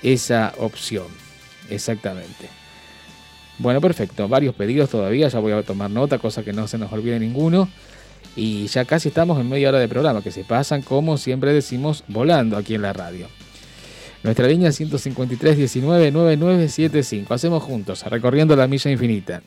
esa 0.03 0.53
opción. 0.57 1.05
Exactamente. 1.69 2.49
Bueno, 3.59 3.79
perfecto. 3.79 4.27
Varios 4.27 4.53
pedidos 4.55 4.89
todavía. 4.89 5.29
Ya 5.29 5.39
voy 5.39 5.53
a 5.53 5.63
tomar 5.63 5.89
nota, 5.89 6.19
cosa 6.19 6.43
que 6.43 6.51
no 6.51 6.67
se 6.67 6.77
nos 6.77 6.91
olvide 6.91 7.17
ninguno. 7.17 7.69
Y 8.35 8.67
ya 8.67 8.83
casi 8.83 9.07
estamos 9.07 9.39
en 9.39 9.47
media 9.47 9.69
hora 9.69 9.79
de 9.79 9.87
programa, 9.87 10.21
que 10.21 10.31
se 10.31 10.43
pasan, 10.43 10.81
como 10.81 11.17
siempre 11.17 11.53
decimos, 11.53 12.03
volando 12.09 12.57
aquí 12.57 12.75
en 12.75 12.81
la 12.81 12.91
radio. 12.91 13.27
Nuestra 14.21 14.47
línea 14.47 14.73
153 14.73 15.55
19 15.55 16.11
9975. 16.11 17.33
Hacemos 17.33 17.63
juntos, 17.63 18.03
recorriendo 18.03 18.53
la 18.57 18.67
milla 18.67 18.91
infinita. 18.91 19.41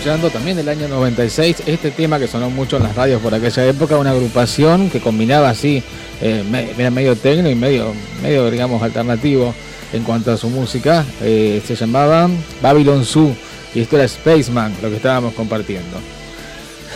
Escuchando 0.00 0.30
también 0.30 0.56
del 0.56 0.70
año 0.70 0.88
96 0.88 1.64
este 1.66 1.90
tema 1.90 2.18
que 2.18 2.26
sonó 2.26 2.48
mucho 2.48 2.78
en 2.78 2.84
las 2.84 2.96
radios 2.96 3.20
por 3.20 3.34
aquella 3.34 3.66
época, 3.66 3.98
una 3.98 4.12
agrupación 4.12 4.88
que 4.88 4.98
combinaba 4.98 5.50
así, 5.50 5.82
eh, 6.22 6.72
era 6.78 6.90
medio 6.90 7.16
técnico 7.16 7.50
y 7.50 7.54
medio, 7.54 7.92
medio, 8.22 8.50
digamos, 8.50 8.82
alternativo 8.82 9.54
en 9.92 10.02
cuanto 10.02 10.32
a 10.32 10.38
su 10.38 10.48
música. 10.48 11.04
Eh, 11.20 11.60
se 11.66 11.76
llamaba 11.76 12.30
Babylon 12.62 13.04
Zoo 13.04 13.36
y 13.74 13.80
esto 13.80 13.98
era 13.98 14.08
Spaceman, 14.08 14.74
lo 14.80 14.88
que 14.88 14.96
estábamos 14.96 15.34
compartiendo. 15.34 15.98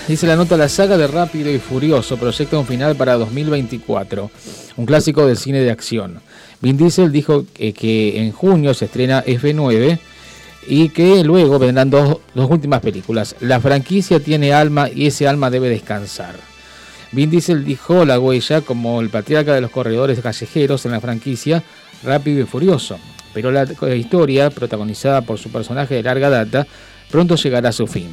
Dice 0.09 0.27
la 0.27 0.37
nota 0.37 0.57
la 0.57 0.71
saga 0.71 0.97
de 0.97 1.07
Rápido 1.07 1.51
y 1.51 1.59
Furioso 1.59 2.17
proyecta 2.17 2.59
un 2.59 2.67
final 2.67 2.97
para 2.97 3.19
2024, 3.19 4.31
un 4.79 4.87
clásico 4.87 5.27
del 5.27 5.37
cine 5.37 5.61
de 5.61 5.71
acción. 5.71 6.21
Vin 6.62 6.79
Diesel 6.79 7.12
dijo 7.12 7.45
que 7.55 8.14
en 8.17 8.33
junio 8.33 8.73
se 8.73 8.87
estrena 8.87 9.23
F9 9.27 9.99
y 10.66 10.88
que 10.90 11.22
luego 11.24 11.59
vendrán 11.59 11.90
dos, 11.90 12.18
últimas 12.35 12.81
películas. 12.81 13.37
La 13.40 13.61
franquicia 13.61 14.20
tiene 14.20 14.53
alma 14.53 14.88
y 14.88 15.07
ese 15.07 15.29
alma 15.29 15.50
debe 15.50 15.68
descansar. 15.68 16.37
Vin 17.12 17.31
Diesel 17.31 17.64
dijo 17.64 18.05
la 18.05 18.18
huella 18.18 18.61
como 18.61 19.00
el 19.00 19.11
patriarca 19.11 19.55
de 19.55 19.61
los 19.61 19.70
corredores 19.70 20.20
callejeros 20.20 20.85
en 20.85 20.92
la 20.92 21.00
franquicia 21.00 21.62
Rápido 22.03 22.42
y 22.42 22.46
Furioso, 22.46 22.98
pero 23.33 23.50
la 23.50 23.64
historia, 23.94 24.50
protagonizada 24.50 25.22
por 25.22 25.38
su 25.38 25.50
personaje 25.50 25.94
de 25.94 26.03
larga 26.03 26.29
data, 26.29 26.66
pronto 27.11 27.37
llegará 27.37 27.68
a 27.68 27.72
su 27.72 27.87
fin. 27.87 28.09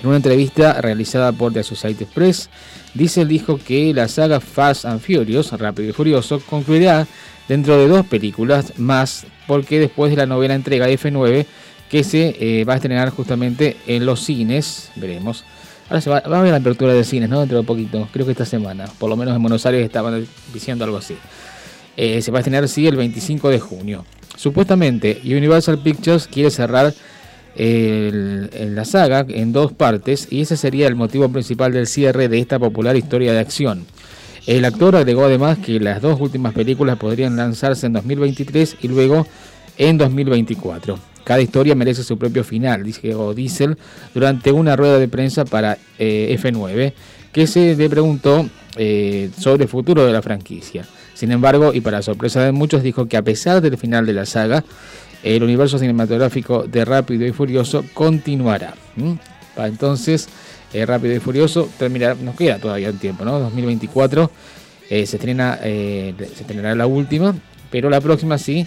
En 0.00 0.08
una 0.08 0.16
entrevista 0.16 0.80
realizada 0.80 1.32
por 1.32 1.52
The 1.52 1.60
Associated 1.60 2.06
Press, 2.08 2.50
Diesel 2.94 3.28
dijo 3.28 3.58
que 3.58 3.94
la 3.94 4.08
saga 4.08 4.40
Fast 4.40 4.84
and 4.84 5.00
Furious, 5.00 5.52
Rápido 5.52 5.90
y 5.90 5.92
Furioso, 5.92 6.40
concluirá 6.40 7.06
dentro 7.48 7.76
de 7.76 7.88
dos 7.88 8.06
películas 8.06 8.78
más, 8.78 9.26
porque 9.46 9.78
después 9.78 10.10
de 10.10 10.16
la 10.16 10.26
novena 10.26 10.54
entrega 10.54 10.86
de 10.86 10.98
F9 10.98 11.46
que 11.90 12.04
se 12.04 12.36
eh, 12.38 12.64
va 12.64 12.74
a 12.74 12.76
estrenar 12.76 13.10
justamente 13.10 13.76
en 13.86 14.06
los 14.06 14.20
cines, 14.24 14.90
veremos. 14.94 15.44
Ahora 15.88 16.00
se 16.00 16.08
va, 16.08 16.18
a 16.18 16.40
ver 16.40 16.52
la 16.52 16.58
apertura 16.58 16.94
de 16.94 17.02
cines, 17.02 17.28
¿no? 17.28 17.40
Dentro 17.40 17.58
de 17.58 17.64
poquito, 17.64 18.08
creo 18.12 18.24
que 18.24 18.32
esta 18.32 18.46
semana, 18.46 18.86
por 18.98 19.10
lo 19.10 19.16
menos 19.16 19.34
en 19.34 19.42
Buenos 19.42 19.66
Aires 19.66 19.84
estaban 19.84 20.24
diciendo 20.54 20.84
algo 20.84 20.98
así. 20.98 21.16
Eh, 21.96 22.22
se 22.22 22.30
va 22.30 22.38
a 22.38 22.40
estrenar, 22.40 22.68
sí, 22.68 22.86
el 22.86 22.94
25 22.94 23.50
de 23.50 23.58
junio. 23.58 24.06
Supuestamente, 24.36 25.20
Universal 25.24 25.82
Pictures 25.82 26.28
quiere 26.28 26.50
cerrar 26.50 26.94
la 27.56 28.84
saga 28.84 29.26
en 29.28 29.52
dos 29.52 29.72
partes 29.72 30.28
y 30.30 30.42
ese 30.42 30.56
sería 30.56 30.86
el 30.86 30.94
motivo 30.94 31.28
principal 31.28 31.72
del 31.72 31.88
cierre 31.88 32.28
de 32.28 32.38
esta 32.38 32.60
popular 32.60 32.96
historia 32.96 33.32
de 33.32 33.40
acción. 33.40 33.84
El 34.46 34.64
actor 34.64 34.94
agregó 34.94 35.24
además 35.24 35.58
que 35.58 35.80
las 35.80 36.00
dos 36.00 36.20
últimas 36.20 36.54
películas 36.54 36.96
podrían 36.96 37.36
lanzarse 37.36 37.86
en 37.86 37.92
2023 37.92 38.76
y 38.80 38.88
luego 38.88 39.26
en 39.76 39.98
2024. 39.98 41.09
Cada 41.24 41.40
historia 41.42 41.74
merece 41.74 42.02
su 42.02 42.18
propio 42.18 42.44
final, 42.44 42.82
dijo 42.82 43.34
Diesel 43.34 43.76
durante 44.14 44.52
una 44.52 44.76
rueda 44.76 44.98
de 44.98 45.08
prensa 45.08 45.44
para 45.44 45.78
eh, 45.98 46.36
F9, 46.40 46.92
que 47.32 47.46
se 47.46 47.76
le 47.76 47.88
preguntó 47.90 48.48
eh, 48.76 49.30
sobre 49.38 49.64
el 49.64 49.68
futuro 49.68 50.04
de 50.06 50.12
la 50.12 50.22
franquicia. 50.22 50.84
Sin 51.14 51.32
embargo, 51.32 51.72
y 51.74 51.80
para 51.80 52.02
sorpresa 52.02 52.42
de 52.42 52.52
muchos, 52.52 52.82
dijo 52.82 53.06
que 53.06 53.16
a 53.16 53.22
pesar 53.22 53.60
del 53.60 53.76
final 53.76 54.06
de 54.06 54.14
la 54.14 54.24
saga, 54.24 54.64
el 55.22 55.42
universo 55.42 55.78
cinematográfico 55.78 56.64
de 56.64 56.84
Rápido 56.84 57.26
y 57.26 57.32
Furioso 57.32 57.84
continuará. 57.92 58.74
Para 59.54 59.68
entonces, 59.68 60.28
eh, 60.72 60.86
Rápido 60.86 61.14
y 61.14 61.18
Furioso 61.18 61.68
terminará, 61.78 62.14
nos 62.14 62.36
queda 62.36 62.58
todavía 62.58 62.88
un 62.88 62.98
tiempo, 62.98 63.24
¿no? 63.24 63.38
2024 63.38 64.30
se, 64.88 65.02
estrena, 65.02 65.58
se 65.62 66.14
estrenará 66.40 66.74
la 66.74 66.86
última, 66.86 67.36
pero 67.70 67.90
la 67.90 68.00
próxima 68.00 68.38
sí 68.38 68.66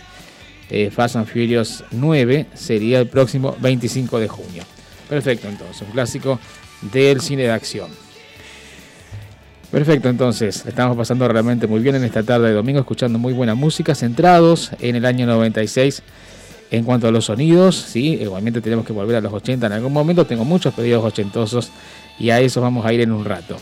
eh, 0.73 0.89
Fast 0.89 1.15
and 1.15 1.27
Furious 1.27 1.83
9 1.91 2.47
sería 2.55 2.99
el 2.99 3.07
próximo 3.07 3.55
25 3.59 4.19
de 4.19 4.27
junio. 4.27 4.63
Perfecto, 5.07 5.47
entonces, 5.47 5.83
un 5.83 5.91
clásico 5.91 6.39
del 6.91 7.21
cine 7.21 7.43
de 7.43 7.51
acción. 7.51 7.91
Perfecto, 9.71 10.09
entonces, 10.09 10.65
estamos 10.65 10.97
pasando 10.97 11.27
realmente 11.27 11.67
muy 11.67 11.79
bien 11.79 11.95
en 11.95 12.03
esta 12.03 12.23
tarde 12.23 12.47
de 12.47 12.53
domingo, 12.55 12.79
escuchando 12.79 13.19
muy 13.19 13.33
buena 13.33 13.53
música, 13.53 13.93
centrados 13.93 14.71
en 14.79 14.95
el 14.95 15.05
año 15.05 15.27
96 15.27 16.01
en 16.71 16.83
cuanto 16.83 17.07
a 17.07 17.11
los 17.11 17.25
sonidos, 17.25 17.75
sí, 17.75 18.17
igualmente 18.19 18.59
tenemos 18.59 18.83
que 18.83 18.93
volver 18.93 19.17
a 19.17 19.21
los 19.21 19.31
80 19.31 19.67
en 19.67 19.73
algún 19.73 19.93
momento, 19.93 20.25
tengo 20.25 20.43
muchos 20.43 20.73
pedidos 20.73 21.05
ochentosos 21.05 21.69
y 22.17 22.31
a 22.31 22.39
eso 22.39 22.61
vamos 22.61 22.83
a 22.83 22.91
ir 22.91 23.01
en 23.01 23.11
un 23.11 23.25
rato. 23.25 23.57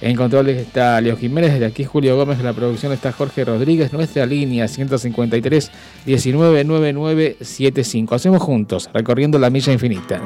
En 0.00 0.16
controles 0.16 0.56
está 0.58 1.00
Leo 1.00 1.16
Jiménez, 1.16 1.52
desde 1.52 1.66
aquí 1.66 1.84
Julio 1.84 2.16
Gómez, 2.16 2.38
en 2.38 2.44
la 2.44 2.52
producción 2.52 2.92
está 2.92 3.12
Jorge 3.12 3.44
Rodríguez, 3.44 3.92
nuestra 3.92 4.26
línea 4.26 4.66
153 4.68 5.70
199975. 6.06 8.14
Hacemos 8.14 8.42
juntos, 8.42 8.90
recorriendo 8.92 9.38
la 9.38 9.50
milla 9.50 9.72
infinita. 9.72 10.20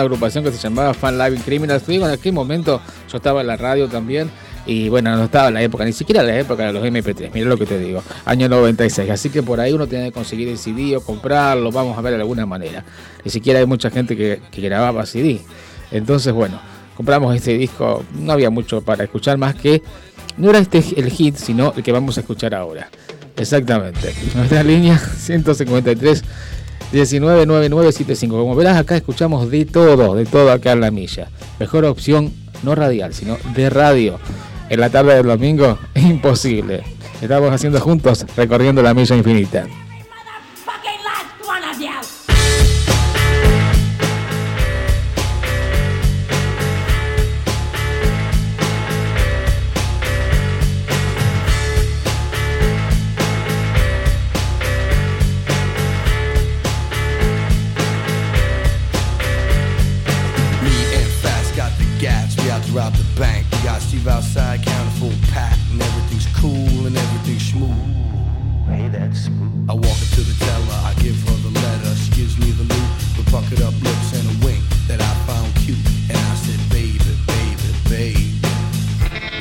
Una 0.00 0.06
agrupación 0.06 0.42
que 0.42 0.50
se 0.52 0.58
llamaba 0.58 0.94
Fan 0.94 1.18
Live 1.18 1.42
Criminals. 1.44 1.86
Digo, 1.86 2.06
en 2.06 2.12
aquel 2.12 2.32
momento 2.32 2.80
yo 3.10 3.18
estaba 3.18 3.42
en 3.42 3.46
la 3.46 3.56
radio 3.56 3.88
también. 3.88 4.30
Y 4.66 4.88
bueno, 4.88 5.16
no 5.16 5.24
estaba 5.24 5.48
en 5.48 5.54
la 5.54 5.62
época, 5.62 5.84
ni 5.84 5.92
siquiera 5.92 6.20
en 6.20 6.28
la 6.28 6.38
época 6.38 6.66
de 6.66 6.72
los 6.72 6.84
MP3, 6.84 7.30
mira 7.32 7.48
lo 7.48 7.56
que 7.56 7.64
te 7.64 7.78
digo, 7.78 8.02
año 8.26 8.46
96. 8.46 9.10
Así 9.10 9.30
que 9.30 9.42
por 9.42 9.58
ahí 9.58 9.72
uno 9.72 9.86
tiene 9.86 10.06
que 10.06 10.12
conseguir 10.12 10.48
el 10.48 10.58
CD 10.58 10.96
o 10.96 11.00
comprarlo, 11.00 11.72
vamos 11.72 11.96
a 11.96 12.00
ver 12.02 12.12
de 12.12 12.20
alguna 12.20 12.44
manera. 12.44 12.84
Ni 13.24 13.30
siquiera 13.30 13.58
hay 13.58 13.66
mucha 13.66 13.90
gente 13.90 14.16
que, 14.16 14.40
que 14.50 14.60
grababa 14.60 15.06
CD. 15.06 15.40
Entonces, 15.90 16.32
bueno, 16.32 16.60
compramos 16.94 17.34
este 17.34 17.56
disco, 17.56 18.04
no 18.12 18.32
había 18.32 18.50
mucho 18.50 18.82
para 18.82 19.04
escuchar 19.04 19.38
más 19.38 19.54
que, 19.54 19.82
no 20.36 20.50
era 20.50 20.58
este 20.58 20.84
el 20.96 21.10
hit, 21.10 21.36
sino 21.36 21.72
el 21.74 21.82
que 21.82 21.90
vamos 21.90 22.18
a 22.18 22.20
escuchar 22.20 22.54
ahora. 22.54 22.88
Exactamente. 23.36 24.14
Nuestra 24.34 24.62
línea 24.62 24.98
153 24.98 26.22
199975. 26.92 28.30
Como 28.30 28.54
verás, 28.54 28.76
acá 28.78 28.96
escuchamos 28.96 29.50
de 29.50 29.64
todo, 29.64 30.14
de 30.14 30.26
todo 30.26 30.50
acá 30.50 30.72
en 30.72 30.80
la 30.80 30.90
milla. 30.90 31.28
Mejor 31.58 31.84
opción, 31.84 32.32
no 32.62 32.74
radial, 32.74 33.14
sino 33.14 33.36
de 33.54 33.70
radio. 33.70 34.18
En 34.68 34.80
la 34.80 34.90
tarde 34.90 35.14
del 35.14 35.26
domingo, 35.26 35.78
imposible. 35.94 36.82
Estamos 37.20 37.52
haciendo 37.52 37.80
juntos, 37.80 38.26
recorriendo 38.36 38.82
la 38.82 38.94
milla 38.94 39.16
infinita. 39.16 39.66
leave 64.00 64.08
outside, 64.08 64.62
count 64.62 64.88
a 64.88 64.92
full 64.98 65.12
pack, 65.32 65.58
and 65.72 65.82
everything's 65.82 66.26
cool 66.40 66.86
and 66.86 66.96
everything's 66.96 67.52
smooth. 67.52 67.76
Hey, 68.66 68.88
that's 68.88 69.24
smooth. 69.24 69.68
I 69.68 69.74
walk 69.74 69.98
into 70.00 70.22
the 70.22 70.36
teller, 70.44 70.78
I 70.88 70.94
give 71.00 71.16
her 71.28 71.36
the 71.44 71.52
letter, 71.52 71.94
she 71.96 72.10
gives 72.12 72.38
me 72.38 72.50
the 72.52 72.64
loot, 72.64 72.90
with 73.16 73.28
puckered 73.30 73.60
up 73.60 73.74
lips 73.82 74.12
and 74.16 74.24
a 74.24 74.46
wink 74.46 74.62
that 74.88 75.00
I 75.00 75.12
found 75.28 75.54
cute, 75.56 75.84
and 76.08 76.16
I 76.16 76.34
said, 76.34 76.60
baby, 76.70 76.98
baby, 77.26 77.70
baby. 77.88 78.40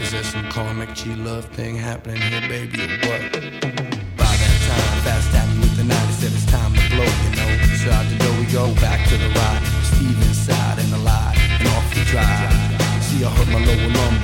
Is 0.01 0.11
there 0.11 0.23
some 0.23 0.49
karmic 0.49 0.93
G 0.93 1.15
love 1.15 1.45
thing 1.45 1.75
happening 1.75 2.21
here, 2.21 2.41
baby, 2.49 2.83
or 2.83 2.91
what? 3.07 3.21
By 4.19 4.33
that 4.43 4.57
time, 4.67 4.95
fast 5.05 5.31
tapping 5.31 5.61
with 5.61 5.75
the 5.77 5.85
night, 5.85 6.07
he 6.07 6.13
said 6.19 6.31
it's 6.33 6.45
time 6.51 6.73
to 6.73 6.83
blow, 6.91 7.07
you 7.07 7.31
know. 7.37 7.51
So 7.79 7.91
out 7.91 8.05
the 8.11 8.17
door 8.19 8.35
we 8.39 8.45
go, 8.51 8.73
back 8.81 9.07
to 9.07 9.15
the 9.15 9.29
ride. 9.29 9.63
Steve 9.83 10.19
inside 10.27 10.79
and 10.79 10.91
alive, 10.93 11.37
and 11.59 11.67
off 11.69 11.87
the 11.95 12.03
drive. 12.11 12.51
See, 13.07 13.23
I 13.23 13.29
hurt 13.29 13.47
my 13.47 13.63
lower 13.63 13.87
lumbar. 13.87 14.18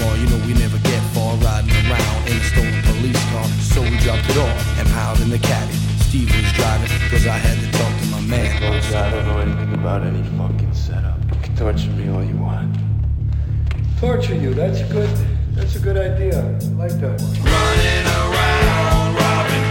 out 5.06 5.22
in 5.22 5.30
the 5.30 5.38
caddy. 5.38 5.74
Steve 6.08 6.32
was 6.36 6.52
driving, 6.54 6.90
cause 7.12 7.28
I 7.28 7.38
had 7.38 7.58
to 7.64 7.68
talk 7.78 7.94
to 8.02 8.08
my 8.08 8.22
man. 8.22 8.50
Coach, 8.60 8.92
I 8.92 9.12
don't 9.12 9.28
know 9.28 9.38
anything 9.38 9.74
about 9.76 10.02
any 10.02 10.24
fucking 10.36 10.74
setup. 10.74 11.20
You 11.32 11.40
can 11.44 11.56
torture 11.56 11.92
me 11.92 12.10
all 12.10 12.24
you 12.24 12.38
want. 12.38 12.76
Torture 14.00 14.34
you, 14.34 14.56
that's 14.56 14.82
good. 14.92 15.12
That's 15.52 15.76
a 15.76 15.80
good 15.80 15.98
idea. 15.98 16.40
I 16.40 16.66
like 16.84 16.96
that 17.04 17.22
one. 17.22 17.36
Running 17.54 18.06
around, 18.20 19.16
robbing 19.22 19.65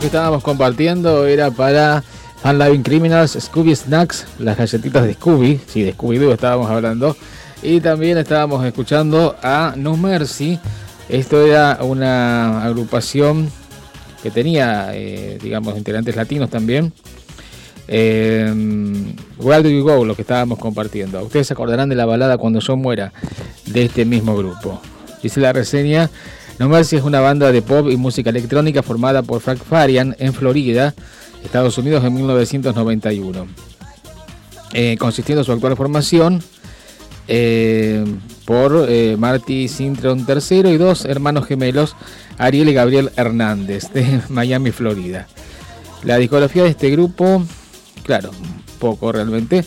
que 0.00 0.06
estábamos 0.06 0.42
compartiendo 0.42 1.26
era 1.26 1.50
para 1.50 2.02
Fan 2.42 2.58
Living 2.58 2.82
Criminals, 2.82 3.38
Scooby 3.40 3.74
Snacks, 3.74 4.26
las 4.38 4.56
galletitas 4.56 5.04
de 5.04 5.14
Scooby, 5.14 5.60
sí, 5.66 5.82
de 5.82 5.94
Scooby-Doo 5.94 6.32
estábamos 6.32 6.70
hablando. 6.70 7.16
Y 7.62 7.80
también 7.80 8.18
estábamos 8.18 8.64
escuchando 8.64 9.36
a 9.42 9.74
No 9.76 9.96
Mercy. 9.96 10.58
Esto 11.08 11.46
era 11.46 11.78
una 11.82 12.64
agrupación 12.64 13.50
que 14.22 14.30
tenía, 14.30 14.90
eh, 14.92 15.38
digamos, 15.42 15.76
integrantes 15.76 16.16
latinos 16.16 16.50
también. 16.50 16.92
Eh, 17.88 18.52
Where 19.38 19.62
Do 19.62 19.68
You 19.68 19.82
Go, 19.82 20.04
lo 20.04 20.14
que 20.14 20.22
estábamos 20.22 20.58
compartiendo. 20.58 21.22
Ustedes 21.22 21.46
se 21.46 21.52
acordarán 21.54 21.88
de 21.88 21.94
la 21.94 22.06
balada 22.06 22.38
Cuando 22.38 22.60
yo 22.60 22.76
muera, 22.76 23.12
de 23.66 23.84
este 23.84 24.04
mismo 24.04 24.36
grupo. 24.36 24.80
Dice 25.22 25.40
la 25.40 25.52
reseña, 25.52 26.10
No 26.58 26.68
Mercy 26.68 26.96
es 26.96 27.02
una 27.02 27.20
banda 27.20 27.50
de 27.50 27.62
pop 27.62 27.88
y 27.90 27.96
música 27.96 28.30
electrónica 28.30 28.82
formada 28.82 29.22
por 29.22 29.40
Frank 29.40 29.58
Farian 29.58 30.14
en 30.18 30.32
Florida, 30.32 30.94
Estados 31.42 31.76
Unidos 31.78 32.04
en 32.04 32.14
1991. 32.14 33.46
Eh, 34.72 34.96
consistiendo 34.98 35.44
su 35.44 35.52
actual 35.52 35.76
formación 35.76 36.42
eh, 37.26 38.04
por 38.44 38.86
eh, 38.88 39.16
Marty 39.18 39.68
Sintron 39.68 40.26
III 40.28 40.70
y 40.70 40.76
dos 40.76 41.04
hermanos 41.04 41.46
gemelos, 41.46 41.96
Ariel 42.38 42.68
y 42.68 42.74
Gabriel 42.74 43.10
Hernández, 43.16 43.92
de 43.92 44.20
Miami, 44.28 44.70
Florida. 44.70 45.26
La 46.02 46.18
discografía 46.18 46.64
de 46.64 46.70
este 46.70 46.90
grupo, 46.90 47.42
claro, 48.04 48.30
poco 48.78 49.10
realmente. 49.10 49.64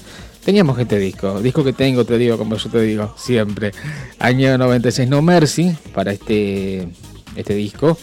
Teníamos 0.48 0.80
este 0.80 0.98
disco, 0.98 1.42
disco 1.42 1.62
que 1.62 1.74
tengo, 1.74 2.06
te 2.06 2.18
digo, 2.18 2.38
como 2.38 2.56
yo 2.56 2.70
te 2.70 2.80
digo, 2.80 3.14
siempre. 3.18 3.74
Año 4.18 4.58
96, 4.58 5.10
No 5.10 5.22
Mercy, 5.22 5.76
para 5.94 6.14
este, 6.14 6.88
este 7.36 7.54
disco. 7.54 7.98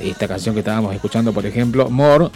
Esta 0.00 0.26
canción 0.26 0.54
que 0.54 0.60
estábamos 0.60 0.94
escuchando, 0.94 1.34
por 1.34 1.44
ejemplo, 1.44 1.90
More, 1.90 2.30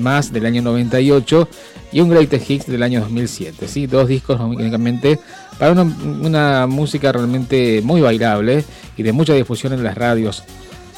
más 0.00 0.32
del 0.32 0.46
año 0.46 0.62
98, 0.62 1.48
y 1.92 2.00
un 2.00 2.08
Greatest 2.08 2.50
Hits 2.50 2.66
del 2.66 2.82
año 2.82 2.98
2007. 3.02 3.68
¿sí? 3.68 3.86
Dos 3.86 4.08
discos 4.08 4.40
únicamente 4.40 5.20
para 5.60 5.80
una, 5.80 6.66
música 6.66 7.12
realmente 7.12 7.82
muy 7.84 8.00
bailable 8.00 8.64
y 8.96 9.04
de 9.04 9.12
mucha 9.12 9.32
difusión 9.34 9.72
en 9.74 9.84
las 9.84 9.94
radios 9.94 10.42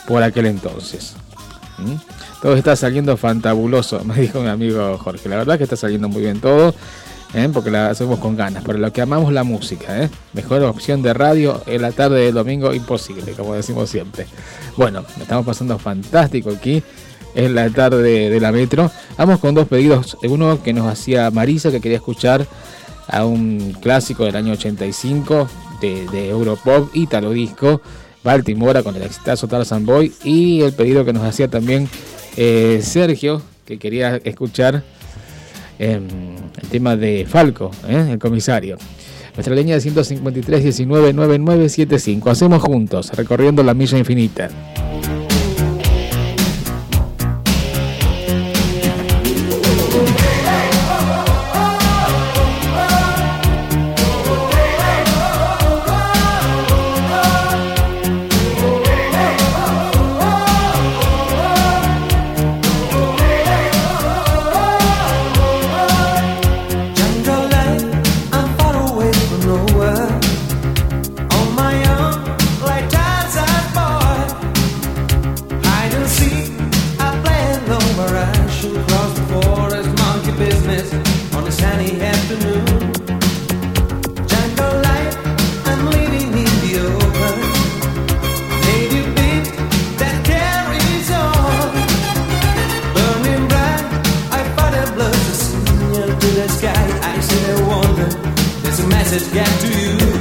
por 0.08 0.22
aquel 0.22 0.46
entonces. 0.46 1.16
Todo 2.40 2.56
está 2.56 2.76
saliendo 2.76 3.18
fantabuloso, 3.18 4.02
me 4.06 4.14
dijo 4.14 4.40
mi 4.40 4.48
amigo 4.48 4.96
Jorge. 4.96 5.28
La 5.28 5.36
verdad 5.36 5.58
que 5.58 5.64
está 5.64 5.76
saliendo 5.76 6.08
muy 6.08 6.22
bien 6.22 6.40
todo, 6.40 6.74
¿eh? 7.34 7.48
porque 7.52 7.70
la 7.70 7.90
hacemos 7.90 8.18
con 8.18 8.36
ganas. 8.36 8.64
Pero 8.64 8.78
lo 8.78 8.92
que 8.92 9.02
amamos 9.02 9.32
la 9.32 9.44
música, 9.44 10.02
¿eh? 10.02 10.10
mejor 10.32 10.62
opción 10.62 11.02
de 11.02 11.12
radio 11.12 11.62
en 11.66 11.82
la 11.82 11.92
tarde 11.92 12.20
del 12.20 12.34
domingo 12.34 12.72
imposible, 12.72 13.32
como 13.32 13.54
decimos 13.54 13.90
siempre. 13.90 14.26
Bueno, 14.76 15.04
estamos 15.20 15.44
pasando 15.44 15.78
fantástico 15.78 16.50
aquí 16.50 16.82
en 17.34 17.54
la 17.54 17.68
tarde 17.70 18.30
de 18.30 18.40
la 18.40 18.52
metro. 18.52 18.90
Vamos 19.18 19.40
con 19.40 19.54
dos 19.54 19.68
pedidos. 19.68 20.16
Uno 20.22 20.62
que 20.62 20.72
nos 20.72 20.86
hacía 20.86 21.30
Marisa, 21.30 21.70
que 21.70 21.80
quería 21.80 21.98
escuchar 21.98 22.46
a 23.08 23.24
un 23.24 23.76
clásico 23.80 24.24
del 24.24 24.36
año 24.36 24.52
85 24.52 25.48
de, 25.80 26.06
de 26.06 26.30
Europop, 26.30 26.94
Italo 26.94 27.30
Disco, 27.30 27.82
Baltimora 28.22 28.82
con 28.82 28.96
el 28.96 29.02
exitazo 29.02 29.48
Tarzan 29.48 29.84
Boy. 29.84 30.12
Y 30.22 30.62
el 30.62 30.72
pedido 30.72 31.04
que 31.04 31.12
nos 31.12 31.24
hacía 31.24 31.48
también 31.48 31.88
eh, 32.36 32.80
Sergio, 32.82 33.42
que 33.66 33.78
quería 33.78 34.16
escuchar 34.24 34.82
eh, 35.78 36.00
el 36.62 36.68
tema 36.68 36.96
de 36.96 37.26
Falco, 37.28 37.70
eh, 37.88 38.08
el 38.12 38.18
comisario. 38.18 38.76
Nuestra 39.34 39.54
línea 39.54 39.74
de 39.74 39.80
153 39.80 40.62
19 40.62 41.12
9975. 41.12 42.30
Hacemos 42.30 42.62
juntos, 42.62 43.10
recorriendo 43.14 43.62
la 43.62 43.74
milla 43.74 43.98
infinita. 43.98 44.48
message 99.14 99.32
get 99.32 99.46
to 99.60 99.68
you? 99.68 100.13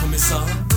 começar. 0.00 0.69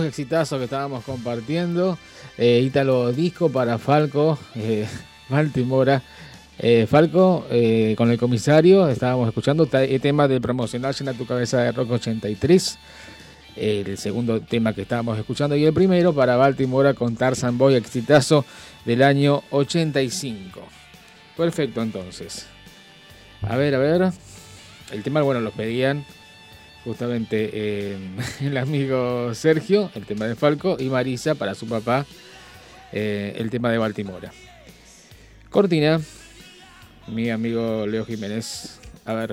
Dos 0.00 0.48
que 0.50 0.64
estábamos 0.64 1.04
compartiendo. 1.04 1.98
Eh, 2.38 2.62
Ítalo 2.64 3.12
Disco 3.12 3.50
para 3.52 3.76
Falco, 3.76 4.38
eh, 4.54 4.88
Baltimora. 5.28 6.02
Eh, 6.58 6.86
Falco, 6.88 7.46
eh, 7.50 7.94
con 7.98 8.10
el 8.10 8.18
comisario, 8.18 8.88
estábamos 8.88 9.28
escuchando 9.28 9.68
el 9.70 10.00
tema 10.00 10.26
del 10.26 10.40
promocional 10.40 10.94
Llena 10.94 11.12
tu 11.12 11.26
cabeza 11.26 11.60
de 11.60 11.72
Rock 11.72 11.90
83. 11.90 12.78
El 13.56 13.98
segundo 13.98 14.40
tema 14.40 14.72
que 14.72 14.82
estábamos 14.82 15.18
escuchando 15.18 15.54
y 15.54 15.66
el 15.66 15.74
primero 15.74 16.14
para 16.14 16.36
Baltimora 16.36 16.94
con 16.94 17.14
Tarzan 17.16 17.58
Boy, 17.58 17.74
exitazo 17.74 18.46
del 18.86 19.02
año 19.02 19.42
85. 19.50 20.62
Perfecto, 21.36 21.82
entonces. 21.82 22.46
A 23.42 23.54
ver, 23.56 23.74
a 23.74 23.78
ver. 23.78 24.12
El 24.92 25.02
tema, 25.02 25.20
bueno, 25.20 25.42
lo 25.42 25.50
pedían 25.50 26.06
justamente 26.84 27.50
eh, 27.52 27.98
el 28.40 28.56
amigo 28.56 29.34
Sergio, 29.34 29.90
el 29.94 30.06
tema 30.06 30.26
de 30.26 30.34
Falco, 30.34 30.76
y 30.78 30.88
Marisa 30.88 31.34
para 31.34 31.54
su 31.54 31.66
papá, 31.66 32.06
eh, 32.92 33.34
el 33.36 33.50
tema 33.50 33.70
de 33.70 33.78
Baltimora. 33.78 34.32
Cortina, 35.50 36.00
mi 37.08 37.30
amigo 37.30 37.86
Leo 37.86 38.04
Jiménez. 38.04 38.78
A 39.04 39.14
ver. 39.14 39.32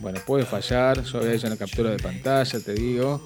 Bueno, 0.00 0.20
puede 0.26 0.44
fallar. 0.44 1.02
Yo 1.04 1.18
había 1.18 1.32
hecho 1.32 1.46
una 1.46 1.56
captura 1.56 1.90
de 1.90 1.98
pantalla, 1.98 2.60
te 2.60 2.74
digo. 2.74 3.24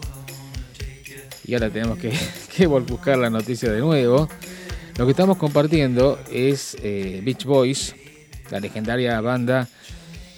Y 1.45 1.55
ahora 1.55 1.71
tenemos 1.71 1.99
que, 1.99 2.13
que 2.57 2.67
buscar 2.67 3.19
la 3.19 3.31
noticia 3.31 3.73
de 3.73 3.81
nuevo. 3.81 4.29
Lo 4.99 5.07
que 5.07 5.13
estamos 5.13 5.39
compartiendo 5.39 6.21
es 6.31 6.77
eh, 6.83 7.23
Beach 7.25 7.45
Boys, 7.45 7.95
la 8.51 8.61
legendaria 8.61 9.19
banda 9.23 9.67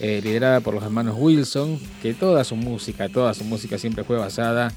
eh, 0.02 0.20
liderada 0.20 0.58
por 0.58 0.74
los 0.74 0.82
hermanos 0.82 1.14
Wilson, 1.16 1.78
que 2.02 2.12
toda 2.12 2.42
su 2.42 2.56
música, 2.56 3.08
toda 3.08 3.34
su 3.34 3.44
música 3.44 3.78
siempre 3.78 4.02
fue 4.02 4.18
basada 4.18 4.72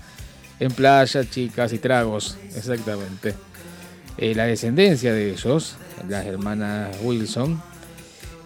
en 0.59 0.71
playa, 0.71 1.28
chicas 1.28 1.73
y 1.73 1.80
tragos, 1.80 2.38
exactamente. 2.55 3.34
Eh, 4.19 4.36
la 4.36 4.45
descendencia 4.45 5.11
de 5.13 5.32
ellos, 5.32 5.78
las 6.07 6.28
hermanas 6.28 6.95
Wilson, 7.01 7.59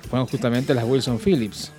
fueron 0.09 0.25
justamente 0.27 0.73
las 0.73 0.86
Wilson 0.86 1.19
Phillips, 1.19 1.73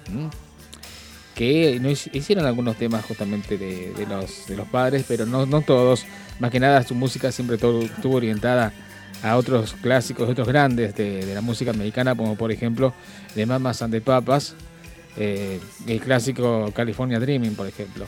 que 1.34 1.80
hicieron 2.12 2.44
algunos 2.44 2.76
temas 2.76 3.02
justamente 3.06 3.56
de, 3.56 4.06
los, 4.06 4.46
de 4.48 4.56
los 4.56 4.68
padres, 4.68 5.06
pero 5.08 5.24
no, 5.24 5.46
no 5.46 5.62
todos. 5.62 6.04
Más 6.40 6.50
que 6.50 6.60
nada 6.60 6.82
su 6.82 6.94
música 6.94 7.32
siempre 7.32 7.56
estuvo 7.56 8.14
orientada 8.14 8.72
a 9.22 9.36
otros 9.36 9.74
clásicos, 9.80 10.28
otros 10.28 10.46
grandes 10.46 10.94
de, 10.94 11.34
la 11.34 11.40
música 11.40 11.70
americana, 11.70 12.14
como 12.14 12.36
por 12.36 12.52
ejemplo 12.52 12.92
de 13.34 13.46
Mamas 13.46 13.82
and 13.82 13.94
the 13.94 14.00
Papas, 14.02 14.54
eh, 15.16 15.60
el 15.86 16.00
clásico 16.00 16.70
California 16.74 17.18
Dreaming, 17.20 17.54
por 17.54 17.66
ejemplo. 17.66 18.06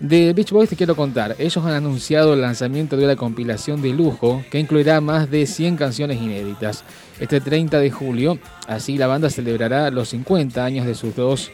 De 0.00 0.32
Beach 0.32 0.50
Boys 0.50 0.68
te 0.68 0.76
quiero 0.76 0.96
contar, 0.96 1.36
ellos 1.38 1.64
han 1.64 1.72
anunciado 1.72 2.34
el 2.34 2.40
lanzamiento 2.40 2.96
de 2.96 3.04
una 3.04 3.16
compilación 3.16 3.80
de 3.80 3.90
lujo 3.90 4.44
que 4.50 4.58
incluirá 4.58 5.00
más 5.00 5.30
de 5.30 5.46
100 5.46 5.76
canciones 5.76 6.20
inéditas. 6.20 6.82
Este 7.20 7.40
30 7.40 7.78
de 7.78 7.90
julio, 7.90 8.38
así 8.66 8.98
la 8.98 9.06
banda 9.06 9.30
celebrará 9.30 9.90
los 9.90 10.08
50 10.08 10.64
años 10.64 10.84
de 10.84 10.94
sus 10.94 11.14
dos 11.14 11.52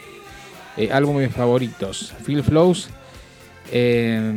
eh, 0.77 0.91
álbumes 0.91 1.33
favoritos, 1.33 2.15
Phil 2.25 2.43
Flows, 2.43 2.89
eh, 3.71 4.33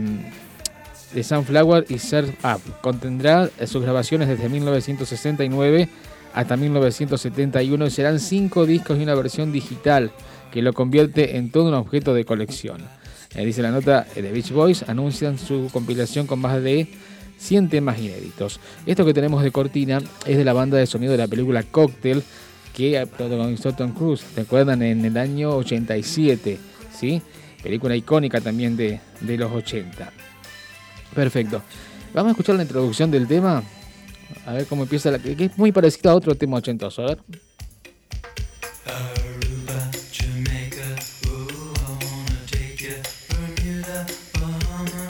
de 1.14 1.24
Sunflower 1.24 1.86
y 1.90 2.00
Surf 2.00 2.30
Up. 2.44 2.62
Contendrá 2.82 3.50
eh, 3.58 3.68
sus 3.68 3.84
grabaciones 3.84 4.28
desde 4.28 4.50
1969 4.50 5.88
hasta 6.34 6.58
1971 6.58 7.86
y 7.86 7.92
serán 7.92 8.20
cinco 8.20 8.66
discos 8.66 8.98
y 8.98 9.04
una 9.04 9.16
versión 9.16 9.52
digital 9.52 10.12
que 10.52 10.62
lo 10.62 10.74
convierte 10.74 11.38
en 11.38 11.52
todo 11.52 11.68
un 11.70 11.74
objeto 11.74 12.14
de 12.14 12.26
colección. 12.26 12.82
Eh, 13.36 13.46
dice 13.46 13.62
la 13.62 13.72
nota 13.72 14.06
eh, 14.16 14.22
de 14.22 14.32
Beach 14.32 14.52
Boys, 14.52 14.84
anuncian 14.88 15.38
su 15.38 15.70
compilación 15.72 16.28
con 16.28 16.40
más 16.40 16.62
de 16.62 16.88
100 17.38 17.70
temas 17.70 18.00
inéditos. 18.00 18.60
Esto 18.86 19.06
que 19.06 19.14
tenemos 19.14 19.44
de 19.44 19.52
cortina 19.52 20.02
es 20.26 20.38
de 20.38 20.46
la 20.46 20.54
banda 20.54 20.78
de 20.78 20.86
sonido 20.86 21.12
de 21.12 21.18
la 21.18 21.28
película 21.28 21.64
Cocktail 21.64 22.24
que 22.76 23.08
protagonizó 23.18 23.74
Tom 23.74 23.94
Cruise, 23.94 24.24
¿recuerdan? 24.36 24.82
En 24.82 25.06
el 25.06 25.18
año 25.18 25.56
87, 25.58 26.58
¿sí? 26.98 27.22
Película 27.62 27.96
icónica 27.96 28.42
también 28.42 28.76
de, 28.76 29.00
de 29.22 29.38
los 29.38 29.52
80. 29.52 30.12
Perfecto. 31.14 31.62
Vamos 32.14 32.30
a 32.30 32.32
escuchar 32.32 32.56
la 32.56 32.64
introducción 32.64 33.12
del 33.12 33.28
tema. 33.28 33.64
A 34.46 34.54
ver 34.54 34.66
cómo 34.66 34.84
empieza, 34.84 35.12
la, 35.12 35.20
que 35.20 35.46
es 35.46 35.58
muy 35.58 35.72
parecido 35.72 36.12
a 36.12 36.16
otro 36.16 36.36
tema 36.36 36.58
ochentoso. 36.58 37.04
A 37.04 37.08
ver. 37.08 37.20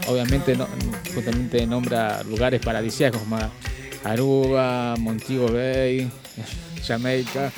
Obviamente 0.08 0.56
no, 0.56 0.68
justamente 1.16 1.66
nombra 1.66 2.22
lugares 2.24 2.62
paradisíacos 2.62 3.22
como 3.22 3.38
Aruba, 4.04 4.96
Montego 5.00 5.52
Bay, 5.52 6.10
Jamaica. 6.88 7.52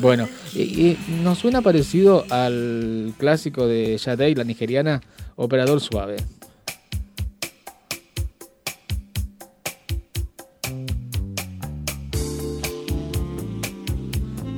Bueno, 0.00 0.28
y, 0.54 0.96
nos 1.22 1.38
suena 1.38 1.62
parecido 1.62 2.24
al 2.30 3.12
clásico 3.18 3.66
de 3.66 3.98
Sade, 3.98 4.34
la 4.34 4.44
nigeriana, 4.44 5.00
Operador 5.36 5.80
Suave. 5.80 6.16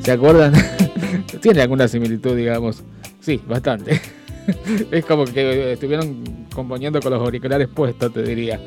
¿Se 0.04 0.12
acuerdan? 0.12 0.52
Tiene 1.40 1.62
alguna 1.62 1.88
similitud, 1.88 2.36
digamos. 2.36 2.84
Sí, 3.20 3.40
bastante. 3.48 4.02
es 4.90 5.04
como 5.06 5.24
que 5.24 5.72
estuvieron 5.72 6.46
componiendo 6.54 7.00
con 7.00 7.12
los 7.12 7.22
auriculares 7.22 7.68
puestos, 7.68 8.12
te 8.12 8.22
diría. 8.22 8.60